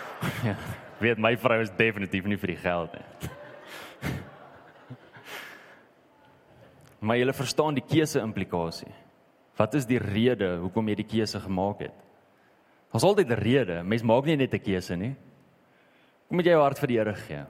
[0.48, 0.56] ja,
[1.00, 3.30] weet my vrou is definitief nie vir die geld nie.
[7.04, 8.92] Maar jy verstaan die keuse implikasie.
[9.58, 11.98] Wat is die rede hoekom jy die keuse gemaak het?
[12.90, 13.82] Daar's altyd 'n rede.
[13.82, 15.14] Mens maak nie net 'n keuse nie.
[16.22, 17.44] Hoekom moet jy jou hart vir die Here gee?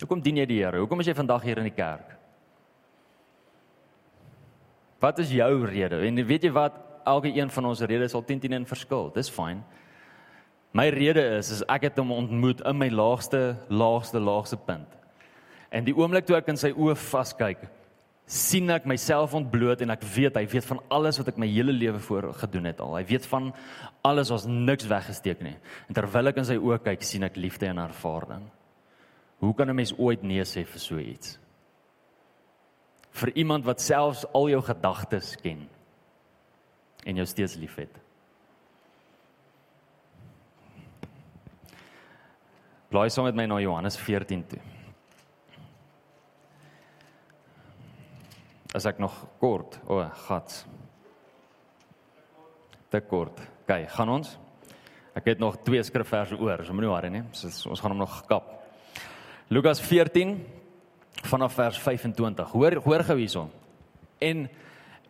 [0.00, 0.78] Hoekom dien jy die Here?
[0.78, 2.16] Hoekom is jy vandag hier in die kerk?
[5.00, 6.06] Wat is jou rede?
[6.06, 6.72] En weet jy wat?
[7.06, 9.10] Elke een van ons redes sal 10 10 in verskil.
[9.14, 9.62] Dis fyn.
[10.72, 14.88] My rede is is ek het hom ontmoet in my laagste laagste laagste punt.
[15.70, 17.68] En die oomblik toe ek in sy oë vaskyk,
[18.26, 21.70] sien ek myself ontbloot en ek weet hy weet van alles wat ek my hele
[21.74, 22.96] lewe voor gedoen het al.
[22.98, 23.52] Hy weet van
[24.06, 25.54] alles was niks weggesteek nie.
[25.86, 28.42] En terwyl ek in sy oë kyk, sien ek liefde en aanvaarding.
[29.38, 31.38] Hoe kan 'n mens ooit nee sê vir so iets?
[33.12, 35.68] Vir iemand wat selfs al jou gedagtes ken
[37.04, 37.94] en jou steeds liefhet.
[42.90, 44.75] Blaai saam met my na Johannes 14 toe.
[48.76, 50.66] As ek nog kort, o, oh, gats.
[52.92, 53.38] Te kort.
[53.64, 54.34] OK, gaan ons.
[55.16, 57.22] Ek het nog twee skrifverse oor, so moenie worry nie.
[57.32, 58.50] So, ons gaan hom nog kap.
[59.48, 60.34] Lukas 14
[61.24, 62.52] vanaf vers 25.
[62.52, 63.48] Hoor hoor gou hierson.
[64.20, 64.44] En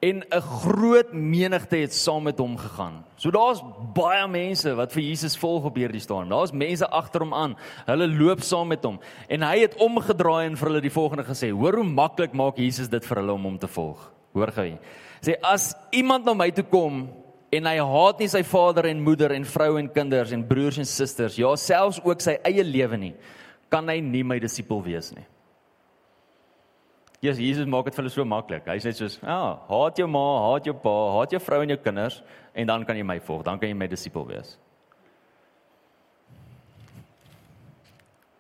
[0.07, 3.05] en 'n groot menigte het saam met hom gegaan.
[3.17, 3.63] So daar's
[3.95, 6.29] baie mense wat vir Jesus volg op hierdie staan.
[6.29, 7.57] Daar's mense agter hom aan.
[7.87, 11.51] Hulle loop saam met hom en hy het omgedraai en vir hulle die volgende gesê:
[11.51, 14.79] "Hoor hoe maklik maak Jesus dit vir hulle om hom te volg." Hoor gou.
[15.21, 17.09] Sê as iemand na my toe kom
[17.51, 20.85] en hy haat nie sy vader en moeder en vrou en kinders en broers en
[20.85, 23.15] susters, ja selfs ook sy eie lewe nie,
[23.71, 25.25] kan hy nie my disipel wees nie.
[27.27, 28.67] Jesus Jesus maak dit vir hulle so maklik.
[28.67, 31.69] Hy sê soos, "Ja, ah, haat jou ma, haat jou pa, haat jou vrou en
[31.69, 32.23] jou kinders
[32.55, 33.45] en dan kan jy my volg.
[33.45, 34.59] Dan kan jy my disipel wees."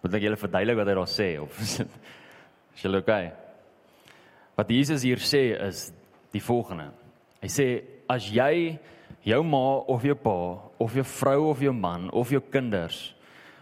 [0.02, 3.32] Wat dink julle verduidelik wat hy daar sê of is julle okay?
[4.56, 5.92] Wat Jesus hier sê is
[6.32, 6.92] die volgende.
[7.42, 8.78] Hy sê as jy
[9.26, 10.38] jou ma of jou pa
[10.78, 13.14] of jou vrou of jou man of jou kinders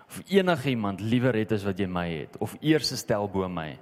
[0.09, 3.73] of enigiemand liewer het as wat jy my het of eers stel bo my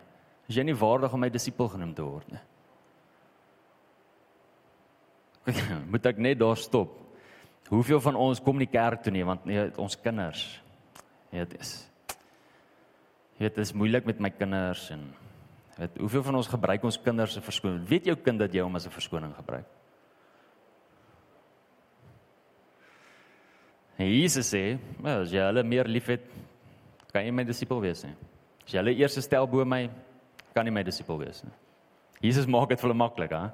[0.53, 2.43] is jy nie waardig om my disipel genoem te word nie.
[5.93, 6.99] Moet ek net daar stop?
[7.73, 10.45] Hoeveel van ons kom nie kerk toe nie want nee, ons kinders.
[11.33, 11.71] Dit is.
[13.41, 15.09] Dit is moeilik met my kinders en
[15.79, 17.87] weet hoeveel van ons gebruik ons kinders se verskoning?
[17.89, 19.67] Weet jou kind dat jy hom as 'n verskoning gebruik?
[23.97, 26.23] En Jesus sê, "Wel, as jy hulle meer liefhet,
[27.13, 28.15] kan jy my disipel wees nie.
[28.65, 29.91] As jy hulle eers stel bo my,
[30.55, 31.55] kan nie my disipel wees nie.
[32.23, 33.51] Jesus maak dit vir hulle maklik, hè?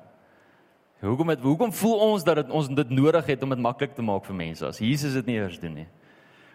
[1.06, 4.02] Hoekom het hoekom voel ons dat het, ons dit nodig het om dit maklik te
[4.02, 5.86] maak vir mense as Jesus dit nie eers doen nie?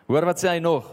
[0.09, 0.89] Hoor wat sê hy nog?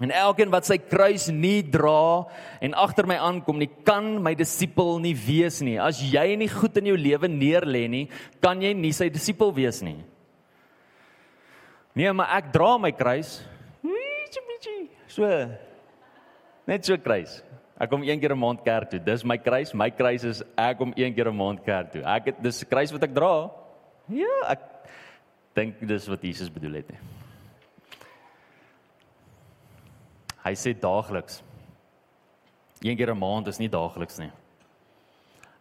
[0.00, 2.26] En elkeen wat sy kruis nie dra
[2.64, 5.76] en agter my aankom nie, kan my disipel nie wees nie.
[5.80, 8.04] As jy nie goed in jou lewe neerlê nie,
[8.44, 9.98] kan jy nie sy disipel wees nie.
[11.96, 13.38] Nee, maar ek dra my kruis.
[15.08, 15.28] So
[16.68, 17.38] net so kruis.
[17.78, 19.00] Ek kom een keer 'n maand kerk toe.
[19.00, 19.74] Dis my kruis.
[19.74, 22.02] My kruis is ek kom een keer 'n maand kerk toe.
[22.02, 23.50] Ek het dis kruis wat ek dra.
[24.08, 24.60] Ja, ek
[25.54, 26.98] dink dis wat Jesus bedoel het nie.
[30.44, 31.42] Hy sê daagliks.
[32.80, 34.30] Een keer 'n maand is nie daagliks nie.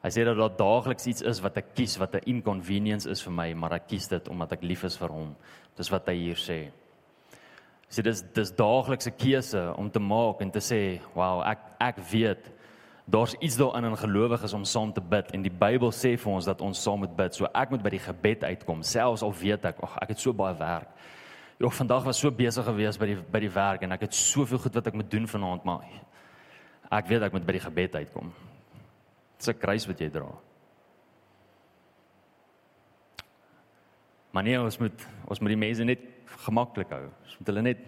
[0.04, 3.32] Hy sê dat daar daagliks iets is wat ek kies wat 'n inconvenience is vir
[3.34, 5.36] my, maar ek kies dit omdat ek lief is vir hom.
[5.75, 6.71] Dis wat hy hier sê.
[7.89, 12.52] So dis dis daaglikse keuse om te maak en te sê, "Wow, ek ek weet
[13.06, 16.45] daar's iets daarin in gelowiges om saam te bid en die Bybel sê vir ons
[16.45, 17.36] dat ons saam moet bid.
[17.36, 20.34] So ek moet by die gebed uitkom, selfs al weet ek, ag, ek het so
[20.34, 20.89] baie werk.
[21.60, 24.58] Ek vandag was so besig geweest by die by die werk en ek het soveel
[24.58, 25.86] goed wat ek moet doen vanaand, maar
[26.91, 28.34] ek weet ek moet by die gebed uitkom.
[29.38, 30.32] Dis 'n kruis wat jy dra.
[34.32, 36.00] Maar nee, ons moet ons moet die mense net
[36.45, 37.05] gemaklik hou.
[37.25, 37.85] Ons moet hulle net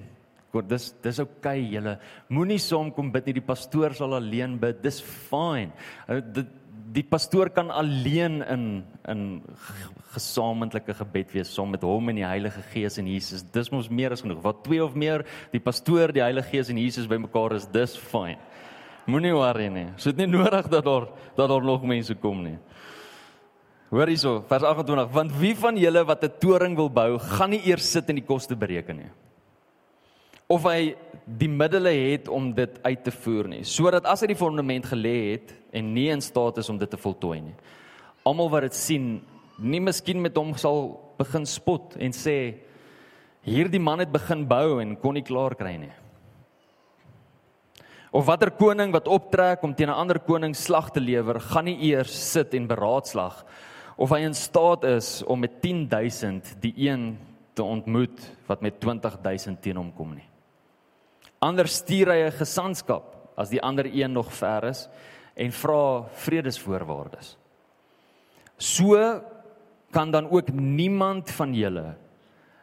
[0.52, 1.98] kort dis dis oukei okay, julle
[2.34, 4.80] moenie saamkom bid nie die pastoor sal alleen bid.
[4.84, 5.74] Dis fine.
[6.08, 6.46] Die,
[6.98, 8.68] die pastoor kan alleen in
[9.12, 9.24] in
[10.16, 13.44] gesamentlike gebed wees saam met hom en die Heilige Gees en Jesus.
[13.54, 14.42] Dis mos meer as genoeg.
[14.44, 18.40] Wat twee of meer die pastoor, die Heilige Gees en Jesus bymekaar is, dis fine.
[19.08, 19.88] Moenie worry nie.
[19.96, 22.58] Dit is nie nodig dat daar dat daar nog mense kom nie.
[23.88, 27.64] Hoor hierso, vers 28, want wie van julle wat 'n toring wil bou, gaan nie
[27.64, 29.12] eers sit en die koste bereken nie.
[30.50, 30.96] Of hy
[31.26, 35.32] die middele het om dit uit te voer nie, sodat as hy die fondament gelê
[35.32, 37.56] het en nie in staat is om dit te voltooi nie.
[38.26, 39.22] Almal wat dit sien,
[39.58, 42.56] nie miskien met hom sal begin spot en sê
[43.44, 45.94] hierdie man het begin bou en kon nie klaar kry nie.
[48.12, 51.92] Of watter koning wat optrek om teen 'n ander koning slag te lewer, gaan nie
[51.92, 53.46] eers sit en beraadslag
[53.98, 57.18] of hy in staat is om met 10000 die een
[57.58, 60.28] te ontmoet wat met 20000 teen hom kom nie.
[61.42, 64.88] Anders stuur hy 'n gesantskap as die ander een nog ver is
[65.36, 67.38] en vra vredesvoorwaardes.
[68.58, 69.22] So
[69.92, 71.96] kan dan ook niemand van julle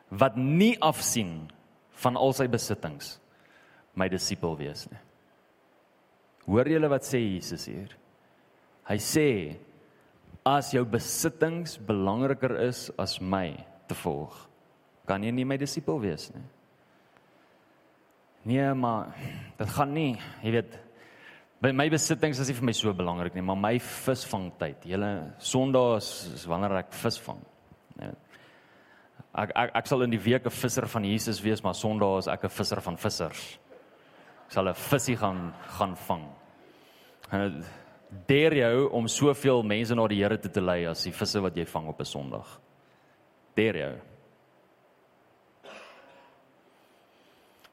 [0.09, 1.51] wat nie afsien
[1.91, 3.21] van al sy besittings
[3.95, 5.01] my disipel wees nie.
[6.47, 7.95] Hoor julle wat sê Jesus hier?
[8.85, 9.29] Hy sê
[10.45, 13.57] as jou besittings belangriker is as my
[13.89, 14.35] te volg,
[15.09, 16.45] kan jy nie my disipel wees nie.
[18.45, 19.15] Nee, maar
[19.57, 20.11] dit gaan nie,
[20.45, 20.75] jy weet,
[21.65, 25.97] by my besittings is nie vir my so belangrik nie, maar my visvangtyd, julle Sondae
[25.97, 27.41] is, is wanneer ek vis vang.
[28.03, 28.13] Nee.
[29.41, 32.29] Ek ek ek sal in die week 'n visser van Jesus wees, maar Sondae is
[32.29, 33.59] ek 'n visser van vissers.
[34.47, 36.29] Ek sal 'n visie gaan gaan vang.
[37.33, 37.65] En
[38.27, 41.57] deur jou om soveel mense na die Here toe te lei as die visse wat
[41.57, 42.61] jy vang op 'n Sondag.
[43.55, 43.95] Deur jou.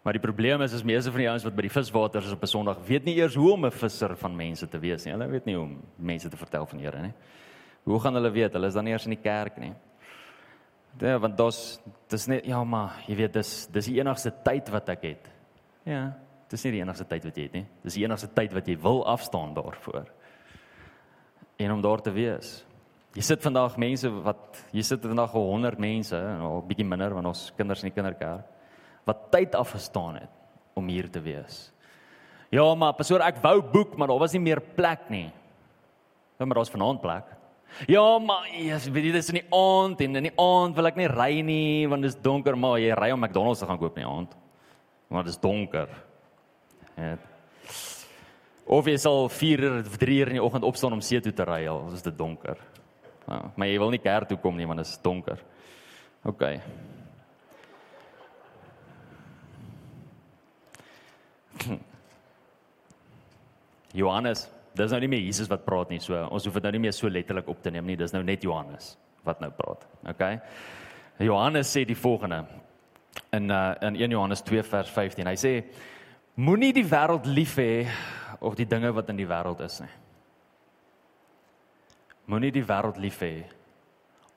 [0.01, 2.41] Maar die probleem is is meeste van die ouens wat by die viswaters is op
[2.41, 5.13] 'n Sondag weet nie eers hoe om 'n visser van mense te wees nie.
[5.13, 7.13] Hulle weet nie hoe om mense te vertel van die Here nie.
[7.83, 8.53] Hoe gaan hulle weet?
[8.53, 9.73] Hulle is dan nie eers in die kerk nie.
[10.99, 14.89] Ja, want dis dis net ja, maar jy weet dis dis die enigste tyd wat
[14.89, 15.29] ek het.
[15.85, 16.13] Ja,
[16.49, 17.65] dis nie die enigste tyd wat jy het nie.
[17.83, 20.09] Dis die enigste tyd wat jy wil afstaan daarvoor.
[21.61, 22.61] En om daar te wees.
[23.13, 27.49] Jy sit vandag mense wat jy sit vandag 100 mense, al bietjie minder want ons
[27.57, 28.47] kinders in die kinderkerk
[29.09, 31.71] wat tyd afgestaan het om hier te wees.
[32.53, 35.29] Ja, maar pastoor, ek wou boek, maar daar was nie meer plek nie.
[36.37, 37.33] Ja, maar daar's vanaand plek.
[37.89, 40.99] Ja, maar yes, weet jy dis in die aand en in die aand wil ek
[40.99, 43.97] nie ry nie want dit is donker, maar jy ry om McDonald's te gaan koop
[43.97, 44.37] in die aand.
[45.11, 45.91] Want dit is donker.
[46.95, 47.15] Ja.
[48.65, 51.43] Of jy sal 4 of 3 uur in die oggend opstaan om see toe te
[51.47, 52.57] ry al is dit donker.
[53.27, 55.39] Ja, maar jy wil nie kerk toe kom nie want dit is donker.
[56.29, 56.43] OK.
[64.01, 66.85] Johannes, dis nou nie meer Jesus wat praat nie, so ons hoef dit nou nie
[66.87, 68.97] meer so letterlik op te neem nie, dis nou net Johannes
[69.27, 69.81] wat nou praat.
[70.13, 70.39] Okay?
[71.21, 72.45] Johannes sê die volgende
[73.35, 75.27] in uh, in 1 Johannes 2 vers 15.
[75.27, 75.53] Hy sê
[76.41, 77.85] moenie die wêreld lief hê
[78.41, 79.93] of die dinge wat in die wêreld is nie.
[82.25, 83.35] Moenie die wêreld lief hê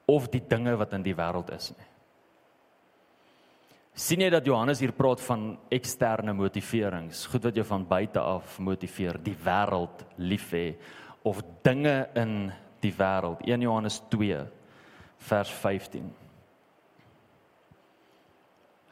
[0.07, 1.89] of die dinge wat in die wêreld is nie
[3.95, 8.59] sien jy dat Johannes hier praat van eksterne motiverings, goed wat jou van buite af
[8.59, 10.67] motiveer, die wêreld lief hê
[11.25, 12.51] of dinge in
[12.83, 13.41] die wêreld.
[13.47, 14.43] 1 Johannes 2
[15.31, 16.11] vers 15.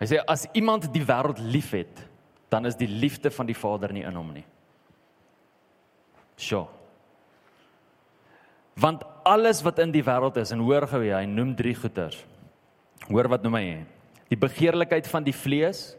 [0.01, 2.07] Hy sê as iemand die wêreld liefhet,
[2.53, 4.47] dan is die liefde van die Vader nie in hom nie.
[6.43, 6.67] Sjoe.
[8.83, 12.19] Want alles wat in die wêreld is en hoor gou hy noem drie goeters.
[13.09, 13.67] Hoor wat noem hy?
[14.33, 15.91] die begeerlikheid van die vlees,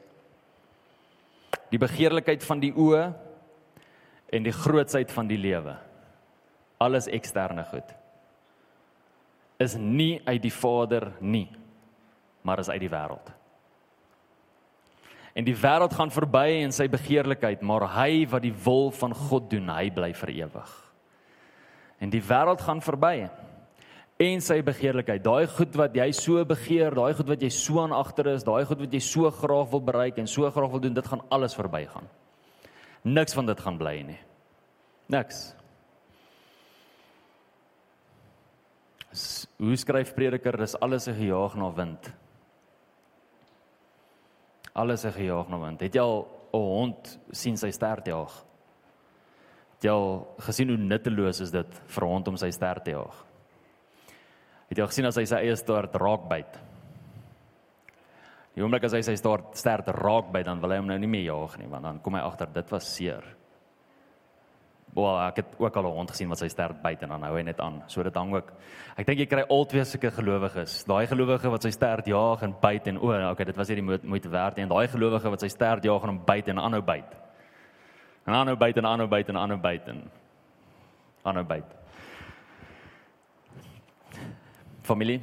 [1.69, 3.03] die begeerlikheid van die oë
[4.33, 5.75] en die grootsheid van die lewe.
[6.81, 7.93] Alles eksterne goed.
[9.61, 11.45] Is nie uit die Vader nie,
[12.41, 13.29] maar is uit die wêreld.
[15.33, 19.49] En die wêreld gaan verby en sy begeerlikheid, maar hy wat die wil van God
[19.49, 20.75] doen, hy bly vir ewig.
[22.03, 23.15] En die wêreld gaan verby
[24.21, 25.23] en sy begeerlikheid.
[25.25, 28.61] Daai goed wat jy so begeer, daai goed wat jy so aan agter is, daai
[28.69, 31.57] goed wat jy so graag wil bereik en so graag wil doen, dit gaan alles
[31.57, 32.07] verbygaan.
[33.03, 34.19] Niks van dit gaan bly nie.
[35.11, 35.41] Niks.
[39.57, 42.13] Hoe skryf Prediker, dis alles 'n gejaag na wind.
[44.73, 45.81] Alles 'n gejaag na wind.
[45.81, 48.45] Het jy al 'n hond sien sy stert jaag?
[49.75, 52.91] Het jy al gesien hoe nutteloos is dit vir 'n hond om sy stert te
[52.91, 53.25] jaag?
[54.69, 56.59] Het jy gesien as hy sy eie stert raak byt?
[58.55, 61.07] Die oomblik as hy sy stert stert raak byt, dan wil hy hom nou nie
[61.07, 63.23] meer jaag nie, want dan kom hy agter dit was seer.
[64.93, 67.35] Wel, ek het ook al 'n hond gesien wat sy stert byt en dan hou
[67.35, 67.83] hy net aan.
[67.87, 68.53] So dit hang ook.
[68.97, 70.83] Ek dink jy kry altyd sulke gelowiges.
[70.83, 73.99] Daai gelowige wat sy stert jaag en byt en o, okay, dit was nie die
[74.03, 74.57] moeite werd.
[74.57, 77.15] En daai gelowige wat sy stert jaag en hom byt en aanhou byt.
[78.25, 80.11] En aanhou byt en aanhou byt en aanhou byt en
[81.23, 81.83] aanhou byt
[84.83, 85.21] familie.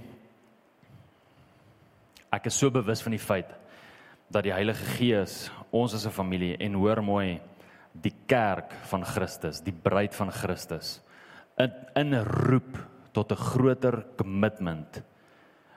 [2.32, 3.50] Ek is so bewus van die feit
[4.30, 7.40] dat die Heilige Gees ons as 'n familie en hoor mooi
[7.92, 11.00] die kerk van Christus, die bruid van Christus
[11.60, 12.78] in inroep
[13.12, 15.02] tot 'n groter kommitment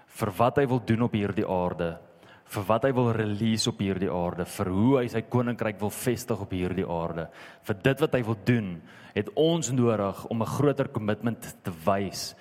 [0.08, 1.98] vir wat hy wil doen op hierdie aarde,
[2.46, 6.42] vir wat hy wil release op hierdie aarde, vir hoe hy sy koninkryk wil vestig
[6.42, 7.30] op hierdie aarde.
[7.64, 8.82] Vir dit wat hy wil doen,
[9.16, 12.36] het ons nodig om 'n groter kommitment te wys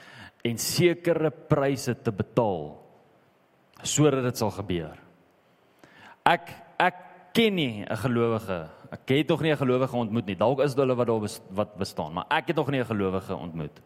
[0.44, 2.78] en sekere pryse te betaal
[3.82, 4.96] sodat dit sal gebeur.
[6.24, 6.94] Ek ek
[7.32, 8.81] ken nie 'n gelowige.
[8.92, 10.36] Ek het nog nie 'n gelowige ontmoet nie.
[10.36, 13.80] Dalk is hulle wat daar wat bestaan, maar ek het nog nie 'n gelowige ontmoet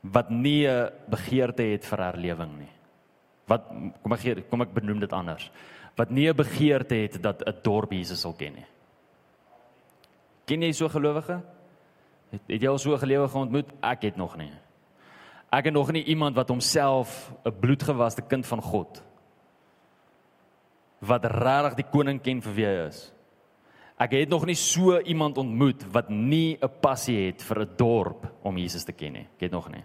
[0.00, 2.72] wat nie 'n begeerte het vir herlewing nie.
[3.46, 3.62] Wat
[4.02, 5.50] kom ek gee, kom ek benoem dit anders.
[5.96, 8.66] Wat nie 'n begeerte het dat 'n dorp Jesus sal ken nie.
[10.44, 11.42] Ken jy so gelowige?
[12.30, 13.72] Het, het jy al so 'n gelowige ontmoet?
[13.82, 14.52] Ek het nog nie.
[15.50, 19.02] Ek het nog nie iemand wat homself 'n bloedgewaste kind van God
[20.98, 23.12] wat regtig die koning ken vir wie hy is.
[23.96, 28.32] Ek het nog nie so iemand ontmoet wat nie 'n passie het vir 'n dorp
[28.42, 29.28] om Jesus te ken nie.
[29.36, 29.84] Ek het nog nie.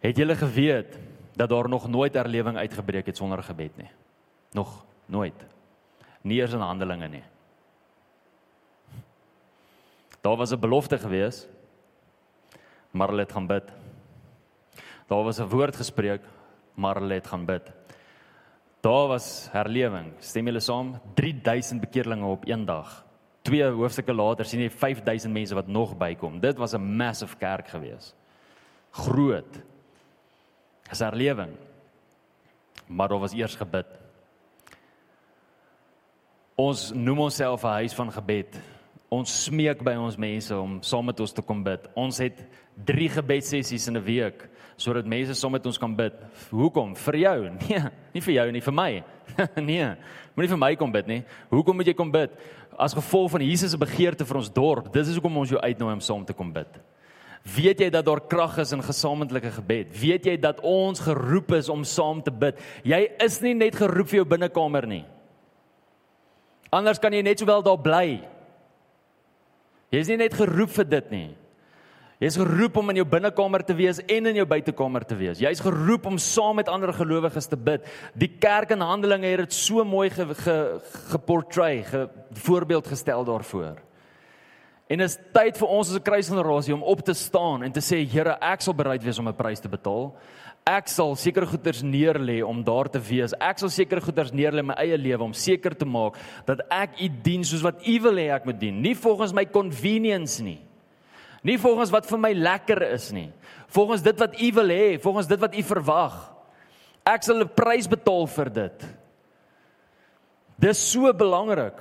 [0.00, 0.98] Het julle geweet
[1.36, 3.90] dat daar nog nooit herlewing uitgebreek het sonder gebed nie?
[4.52, 5.46] Nog nooit.
[6.22, 7.24] Nie eers in Handelinge nie.
[10.20, 11.48] Daar was 'n belofte geweest
[12.94, 13.72] maar hulle het gaan bid.
[15.06, 16.22] Daar was 'n woord gespreek,
[16.74, 17.72] maar hulle het gaan bid.
[18.84, 20.10] Daar was herlewing.
[20.20, 20.90] Stem julle saam?
[21.16, 23.04] 3000 bekeerlinge op een dag.
[23.42, 26.36] Twee hoofstukke later sien jy 5000 mense wat nog bykom.
[26.40, 28.14] Dit was 'n massive kerk gewees.
[28.90, 29.62] Groot.
[30.88, 31.56] Dis herlewing.
[32.86, 33.86] Maar daar was eers gebid.
[36.54, 38.60] Ons noem onsself 'n huis van gebed.
[39.08, 41.88] Ons smeek by ons mense om saam met ons te kom bid.
[41.94, 42.46] Ons het
[42.86, 46.14] 3 gebedsessies in 'n week sodat mense saam met ons kan bid.
[46.50, 46.96] Hoekom?
[46.96, 47.38] Vir jou?
[47.68, 48.90] Nee, nie vir jou nie, vir my.
[49.70, 49.86] nee,
[50.34, 51.20] moenie vir my kom bid nie.
[51.50, 52.34] Hoekom moet jy kom bid?
[52.78, 54.92] As gevolg van Jesus se begeerte vir ons dorp.
[54.92, 56.80] Dis is hoekom ons jou uitnooi om saam te kom bid.
[57.44, 59.90] Weet jy dat daar krag is in gesamentlike gebed?
[60.00, 62.60] Weet jy dat ons geroep is om saam te bid?
[62.82, 65.04] Jy is nie net geroep vir jou binnekamer nie.
[66.72, 68.24] Anders kan jy net sowel daar bly.
[69.92, 71.28] Jy is nie net geroep vir dit nie.
[72.20, 75.40] Jy is geroep om in jou binnekamer te wees en in jou buitekamer te wees.
[75.42, 77.82] Jy is geroep om saam met ander gelowiges te bid.
[78.14, 83.82] Die kerk in Handelinge het dit so mooi geportray, ge, ge, ge voorbeeld gestel daarvoor.
[84.86, 88.04] En is tyd vir ons as 'n kruisgenerasie om op te staan en te sê
[88.06, 90.14] Here, ek sal bereid wees om 'n prys te betaal.
[90.66, 93.34] Ek sal sekere goeders neerlê om daar te wees.
[93.40, 97.00] Ek sal sekere goeders neerlê in my eie lewe om seker te maak dat ek
[97.00, 100.60] U dien soos wat U wil hê ek moet dien, nie volgens my convenience nie.
[101.44, 103.28] Nie volgens wat vir my lekker is nie.
[103.68, 106.14] Volgens dit wat U wil hê, volgens dit wat U verwag.
[107.04, 108.84] Ek sal 'n prys betaal vir dit.
[110.56, 111.76] Dis so belangrik.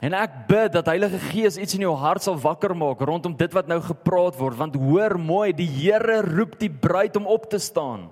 [0.00, 3.52] En ek bid dat Heilige Gees iets in jou hart sal wakker maak rondom dit
[3.52, 7.58] wat nou gepraat word want hoor mooi die Here roep die bruid om op te
[7.58, 8.08] staan.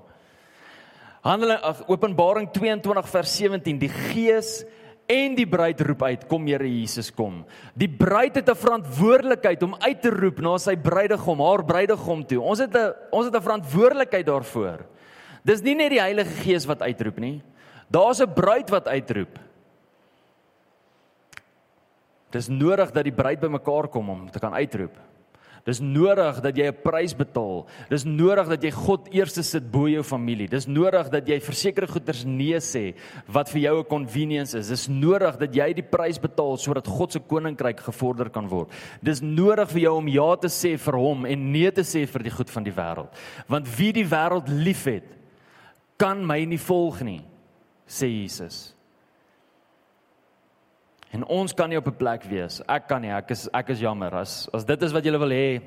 [1.24, 4.64] Handelinge Openbaring 22 vers 17 die Gees
[5.08, 7.44] en die bruid roep uit kom Here Jesus kom.
[7.74, 12.40] Die bruid het 'n verantwoordelikheid om uit te roep na sy bruidegom, haar bruidegom toe.
[12.40, 14.84] Ons het 'n ons het 'n verantwoordelikheid daarvoor.
[15.44, 17.42] Dis nie net die Heilige Gees wat uitroep nie.
[17.90, 19.38] Daar's 'n bruid wat uitroep.
[22.30, 24.96] Dis nodig dat die bruid bymekaar kom om te kan uitroep.
[25.64, 27.66] Dis nodig dat jy 'n prys betaal.
[27.90, 30.48] Dis nodig dat jy God eerste sit bo jou familie.
[30.48, 32.94] Dis nodig dat jy versekerde goederes nee sê
[33.26, 34.68] wat vir jou 'n convenience is.
[34.68, 38.70] Dis nodig dat jy die prys betaal sodat God se koninkryk gevorder kan word.
[39.02, 42.22] Dis nodig vir jou om ja te sê vir hom en nee te sê vir
[42.22, 43.10] die goed van die wêreld.
[43.48, 45.04] Want wie die wêreld liefhet,
[45.98, 47.22] kan my nie volg nie,
[47.86, 48.77] sê Jesus.
[51.10, 52.60] En ons kan nie op 'n plek wees.
[52.68, 53.10] Ek kan nie.
[53.10, 54.14] Ek is ek is jammer.
[54.14, 55.60] As as dit is wat julle wil hê,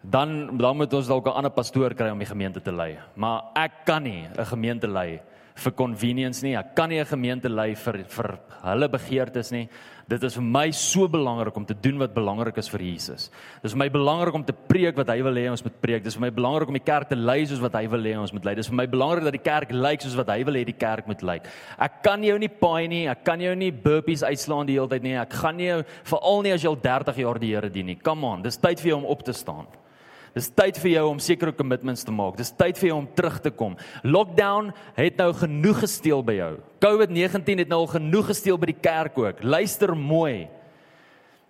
[0.00, 2.98] dan dan moet ons dalk 'n ander pastoor kry om die gemeente te lei.
[3.16, 5.20] Maar ek kan nie 'n gemeente lei
[5.54, 6.56] vir convenience nie.
[6.58, 9.68] Ek kan nie 'n gemeente lei vir vir hulle begeertes nie.
[10.06, 13.30] Dit is vir my so belangrik om te doen wat belangrik is vir Jesus.
[13.62, 16.02] Dit is vir my belangrik om te preek wat hy wil hê ons moet preek.
[16.02, 18.18] Dit is vir my belangrik om die kerk te lei soos wat hy wil hê
[18.18, 18.54] ons moet lei.
[18.54, 20.72] Dit is vir my belangrik dat die kerk lyk soos wat hy wil hê die
[20.72, 21.46] kerk moet lyk.
[21.78, 23.06] Ek kan jou nie paai nie.
[23.08, 25.16] Ek kan jou nie burpees uitslaan die hele tyd nie.
[25.16, 27.96] Ek gaan nie veral nie as jy al 30 jaar die Here dien nie.
[27.96, 29.66] Come on, dis tyd vir jou om op te staan.
[30.34, 32.34] Dis tyd vir jou om sekere commitments te maak.
[32.36, 33.76] Dis tyd vir jou om terug te kom.
[34.02, 36.50] Lockdown het nou genoeg gesteel by jou.
[36.82, 39.44] COVID-19 het nou al genoeg gesteel by die kerk ook.
[39.46, 40.48] Luister mooi.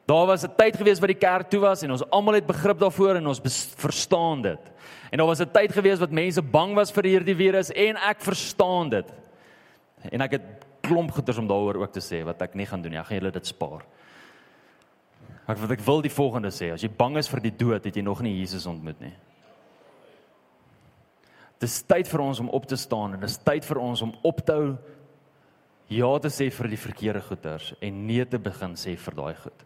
[0.05, 2.79] Daar was 'n tyd gewees wat die kerk toe was en ons almal het begrip
[2.79, 3.41] daarvoor en ons
[3.77, 4.61] verstaan dit.
[5.11, 8.21] En daar was 'n tyd gewees wat mense bang was vir hierdie virus en ek
[8.21, 9.13] verstaan dit.
[10.13, 10.43] En ek het
[10.83, 13.01] klomp goeders om daaroor ook te sê wat ek nie gaan doen nie.
[13.01, 13.85] Ek gaan julle dit spaar.
[15.45, 17.97] Ek wat ek wil die volgende sê, as jy bang is vir die dood, het
[17.97, 19.13] jy nog nie Jesus ontmoet nie.
[21.61, 24.41] Dis tyd vir ons om op te staan en dis tyd vir ons om op
[24.45, 24.73] te hou
[25.93, 29.65] ja te sê vir die verkeerde goeters en nee te begin sê vir daai goed.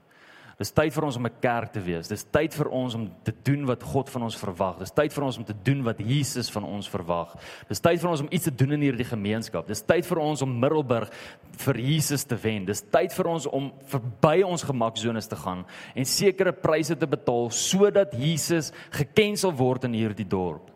[0.59, 2.09] Dis tyd vir ons om 'n kerk te wees.
[2.09, 4.79] Dis tyd vir ons om te doen wat God van ons verwag.
[4.79, 7.37] Dis tyd vir ons om te doen wat Jesus van ons verwag.
[7.69, 9.69] Dis tyd vir ons om iets te doen in hierdie gemeenskap.
[9.69, 11.11] Dis tyd vir ons om Middelburg
[11.53, 12.65] vir Jesus te wen.
[12.65, 17.51] Dis tyd vir ons om verby ons gemaksones te gaan en sekere pryse te betaal
[17.51, 20.71] sodat Jesus geken sal word in hierdie dorp.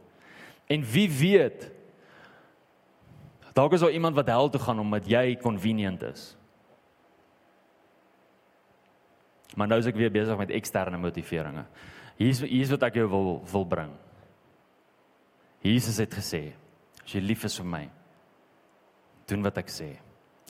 [0.71, 1.71] En wie weet
[3.53, 6.37] dalk is daar iemand wat hel toe gaan omdat jy convenient is.
[9.57, 11.67] Maar nou is ek weer besig met eksterne motiveringe.
[12.17, 13.93] Hier's hier's wat ek jou wil wil bring.
[15.63, 16.53] Jesus het gesê:
[17.05, 17.91] "As jy lief is vir my,
[19.27, 19.97] doen wat ek sê.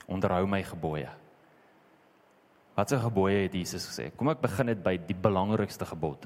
[0.07, 1.09] Onderhou my gebooie."
[2.73, 4.09] Wat se gebooie het Jesus gesê?
[4.15, 6.25] Kom ek begin dit by die belangrikste gebod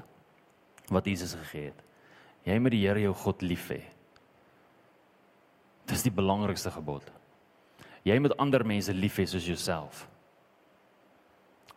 [0.88, 1.82] wat Jesus gegee het.
[2.48, 3.82] Jy moet die Here jou God lief hê.
[5.88, 7.04] Dis die belangrikste gebod.
[8.04, 10.06] Jy moet ander mense lief hê soos jouself.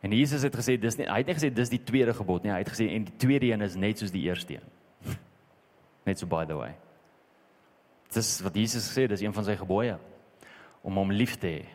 [0.02, 2.54] En Jesus het gesê dis nie hy het nie gesê dis die tweede gebod nie,
[2.54, 5.18] hy het gesê en die tweede een is net soos die eerste een.
[6.10, 6.74] Net so by the way.
[8.12, 10.00] Dis wat Jesus gesê, dis een van sy gebooie.
[10.82, 11.66] om hom lief te hê.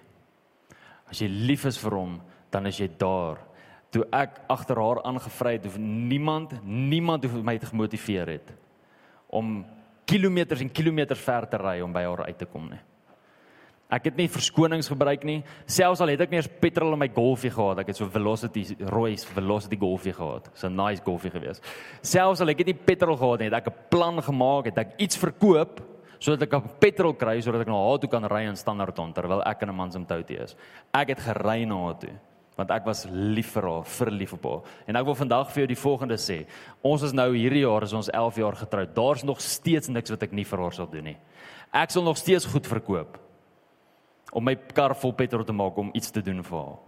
[1.07, 2.17] As jy lief is vir hom,
[2.51, 3.39] dan is jy daar.
[3.95, 8.55] Toe ek agter haar aangevry het, hoef niemand, niemand hoef my te gemotiveer het
[9.37, 9.65] om
[10.07, 12.79] kilometers en kilometers ver te ry om by haar uit te kom nie.
[13.87, 15.45] Ek het nie verskonings gebruik nie.
[15.71, 18.65] Selfs al het ek nie eens petrol in my Golfie gehad, ek het so Velocity
[18.91, 20.51] Royce Velocity Golfie gehad.
[20.55, 21.61] So 'n nice Golfie gewees.
[22.03, 24.99] Selfs al ek het nie petrol gehad nie, het ek 'n plan gemaak, het ek
[24.99, 25.81] iets verkoop
[26.19, 29.63] sodat ek petrol kry sodat ek na haar toe kan ry in Standerton terwyl ek
[29.63, 30.57] in 'n man se toutie is.
[30.93, 32.19] Ek het gery na haar toe
[32.57, 34.61] want ek was lief vir haar, verlief op haar.
[34.89, 36.47] En ek wil vandag vir jou die volgende sê.
[36.83, 38.95] Ons is nou hierdie jaar is ons 11 jaar getroud.
[38.95, 41.17] Daar's nog steeds niks wat ek nie vir haar sal doen nie.
[41.71, 43.26] Ek sal nog steeds goed verkoop
[44.33, 46.79] om my kar vol petrol te maak om iets te doen vir haar.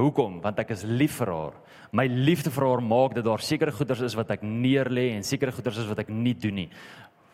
[0.00, 0.40] Hoekom?
[0.40, 1.56] Want ek is lief vir haar.
[1.92, 5.52] My liefde vir haar maak dat daar sekere goeders is wat ek neerlê en sekere
[5.52, 6.70] goeders is wat ek nie doen nie.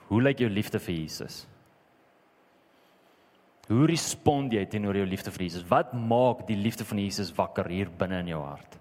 [0.09, 1.44] Hoe lyk jou liefde vir Jesus?
[3.68, 5.66] Hoe respond jy teenoor jou liefde vir Jesus?
[5.68, 8.78] Wat maak die liefde van Jesus wakker hier binne in jou hart?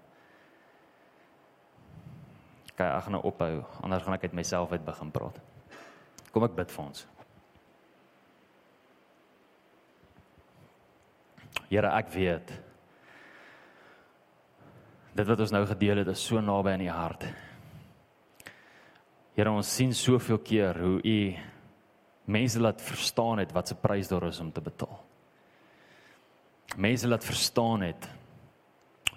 [2.78, 3.52] Kyk, ek gaan nou ophou,
[3.84, 5.42] anders gaan ek uit myself uit begin praat.
[6.32, 7.06] Kom ek bid vir ons.
[11.70, 12.56] Here, ek weet
[15.18, 17.24] dit wat ons nou gedeel het is so naby aan u hart.
[19.34, 21.20] Here, ons sien soveel keer hoe u
[22.30, 25.00] mense laat verstaan het wat se prys daar is om te betaal.
[26.78, 28.10] Mense laat verstaan het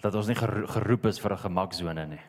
[0.00, 2.24] dat ons nie geroep is vir 'n gemaksone nie.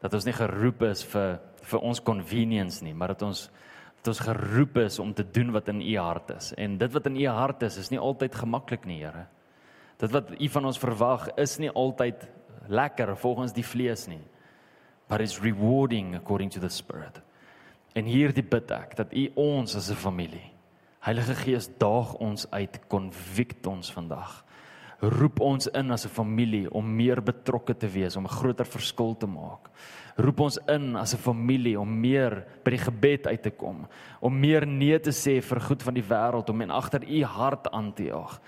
[0.00, 3.50] Dat ons nie geroep is vir vir ons convenience nie, maar dat ons
[4.00, 6.52] dat ons geroep is om te doen wat in u hart is.
[6.56, 9.26] En dit wat in u hart is, is nie altyd gemaklik nie, Here.
[10.00, 12.28] Dit wat u van ons verwag, is nie altyd
[12.68, 14.22] lekker volgens die vlees nie.
[15.08, 17.20] But it's rewarding according to the spirit.
[17.92, 20.50] En hierdie bid ek dat U ons as 'n familie
[21.00, 24.44] Heilige Gees daag ons uit, konvikt ons vandag.
[25.00, 29.16] Roep ons in as 'n familie om meer betrokke te wees, om 'n groter verskil
[29.16, 29.70] te maak.
[30.16, 33.86] Roep ons in as 'n familie om meer by die gebed uit te kom,
[34.20, 37.70] om meer nee te sê vir goed van die wêreld, om en agter U hart
[37.72, 38.40] aan te jaag.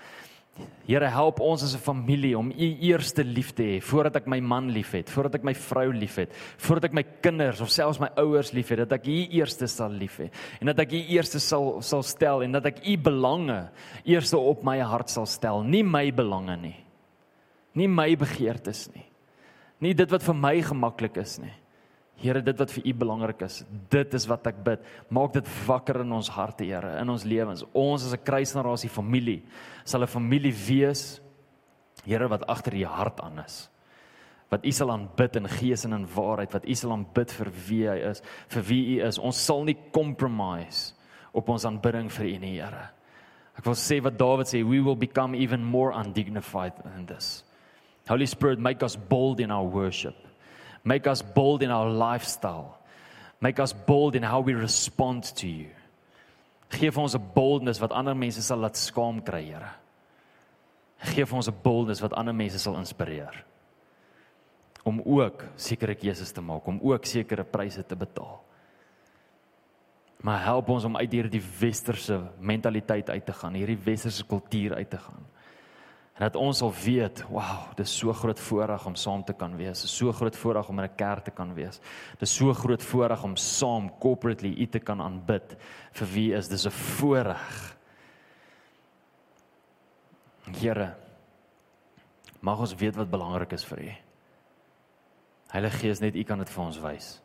[0.85, 4.39] Here help ons as 'n familie om U eerste lief te hê voordat ek my
[4.39, 8.51] man liefhet, voordat ek my vrou liefhet, voordat ek my kinders of selfs my ouers
[8.53, 10.29] liefhet, dat ek U eerste sal lief hê
[10.61, 13.69] en dat ek U eerste sal sal stel en dat ek U belange
[14.05, 16.75] eerste op my hart sal stel, nie my belange nie.
[17.73, 19.05] Nie my begeertes nie.
[19.81, 21.53] Nie dit wat vir my gemaklik is nie.
[22.21, 24.83] Here, dit wat vir U belangrik is, dit is wat ek bid.
[25.11, 27.65] Maak dit wakker in ons harte, Here, in ons lewens.
[27.73, 29.43] Ons as 'n kruisgenerasie familie
[29.85, 31.19] sal 'n familie wees,
[32.05, 33.69] Here, wat agter U hart aan is.
[34.49, 37.87] Wat U sal aanbid in gees en in waarheid, wat U sal aanbid vir wie
[37.87, 39.17] hy is, vir wie U is.
[39.17, 40.93] Ons sal nie compromise
[41.33, 42.89] op ons aanbidding vir U nie, Here.
[43.57, 47.43] Ek wil sê wat Dawid sê, we will become even more undignified in this.
[48.07, 50.15] Holy Spirit, make us bold in our worship.
[50.83, 52.77] Make us bold in our lifestyle.
[53.39, 55.69] Make us bold in how we respond to you.
[56.69, 59.71] Geef ons 'n boldness wat ander mense sal laat skaam kry, Here.
[60.97, 63.45] Geef ons 'n boldness wat ander mense sal inspireer
[64.83, 68.43] om ook sekere keuses te maak, om ook sekere pryse te betaal.
[70.23, 74.89] Maar help ons om uit hierdie westerse mentaliteit uit te gaan, hierdie westerse kultuur uit
[74.89, 75.25] te gaan.
[76.13, 79.81] En dat ons sal weet, wow, dis so groot voorreg om saam te kan wees.
[79.81, 81.79] Dis so groot voorreg om in 'n kerk te kan wees.
[82.19, 85.57] Dis so groot voorreg om saam corporately U te kan aanbid.
[85.91, 87.77] Vir wie is dis 'n voorreg?
[90.59, 90.95] Here,
[92.39, 93.91] mag ons weet wat belangrik is vir U.
[95.47, 97.21] Heilige Gees, net U kan dit vir ons wys.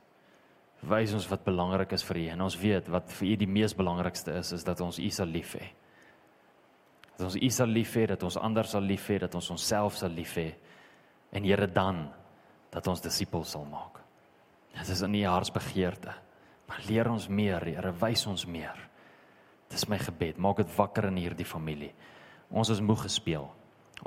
[0.81, 3.75] Wys ons wat belangrik is vir U en ons weet wat vir U die mees
[3.75, 5.75] belangrikste is, is dat ons U sal lief hê
[7.19, 9.97] dat ons U sal lief hê, dat ons ander sal lief hê, dat ons onsself
[9.99, 10.53] sal lief hê
[11.35, 12.05] en Here dan
[12.71, 13.99] dat ons disippels sal maak.
[14.77, 16.15] Dit is in U hartsbegeerte.
[16.69, 18.77] Maar leer ons meer, Here, wys ons meer.
[19.69, 21.91] Dis my gebed, maak dit wakker in hierdie familie.
[22.55, 23.49] Ons is moeg gespeel.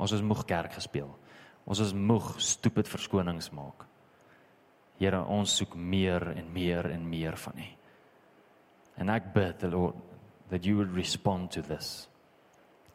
[0.00, 1.10] Ons is moeg kerk gespeel.
[1.68, 3.84] Ons is moeg stupid verskonings maak.
[4.98, 7.68] Here, ons soek meer en meer en meer van U.
[9.02, 10.00] En ek bid, Lord,
[10.48, 12.08] that you would respond to this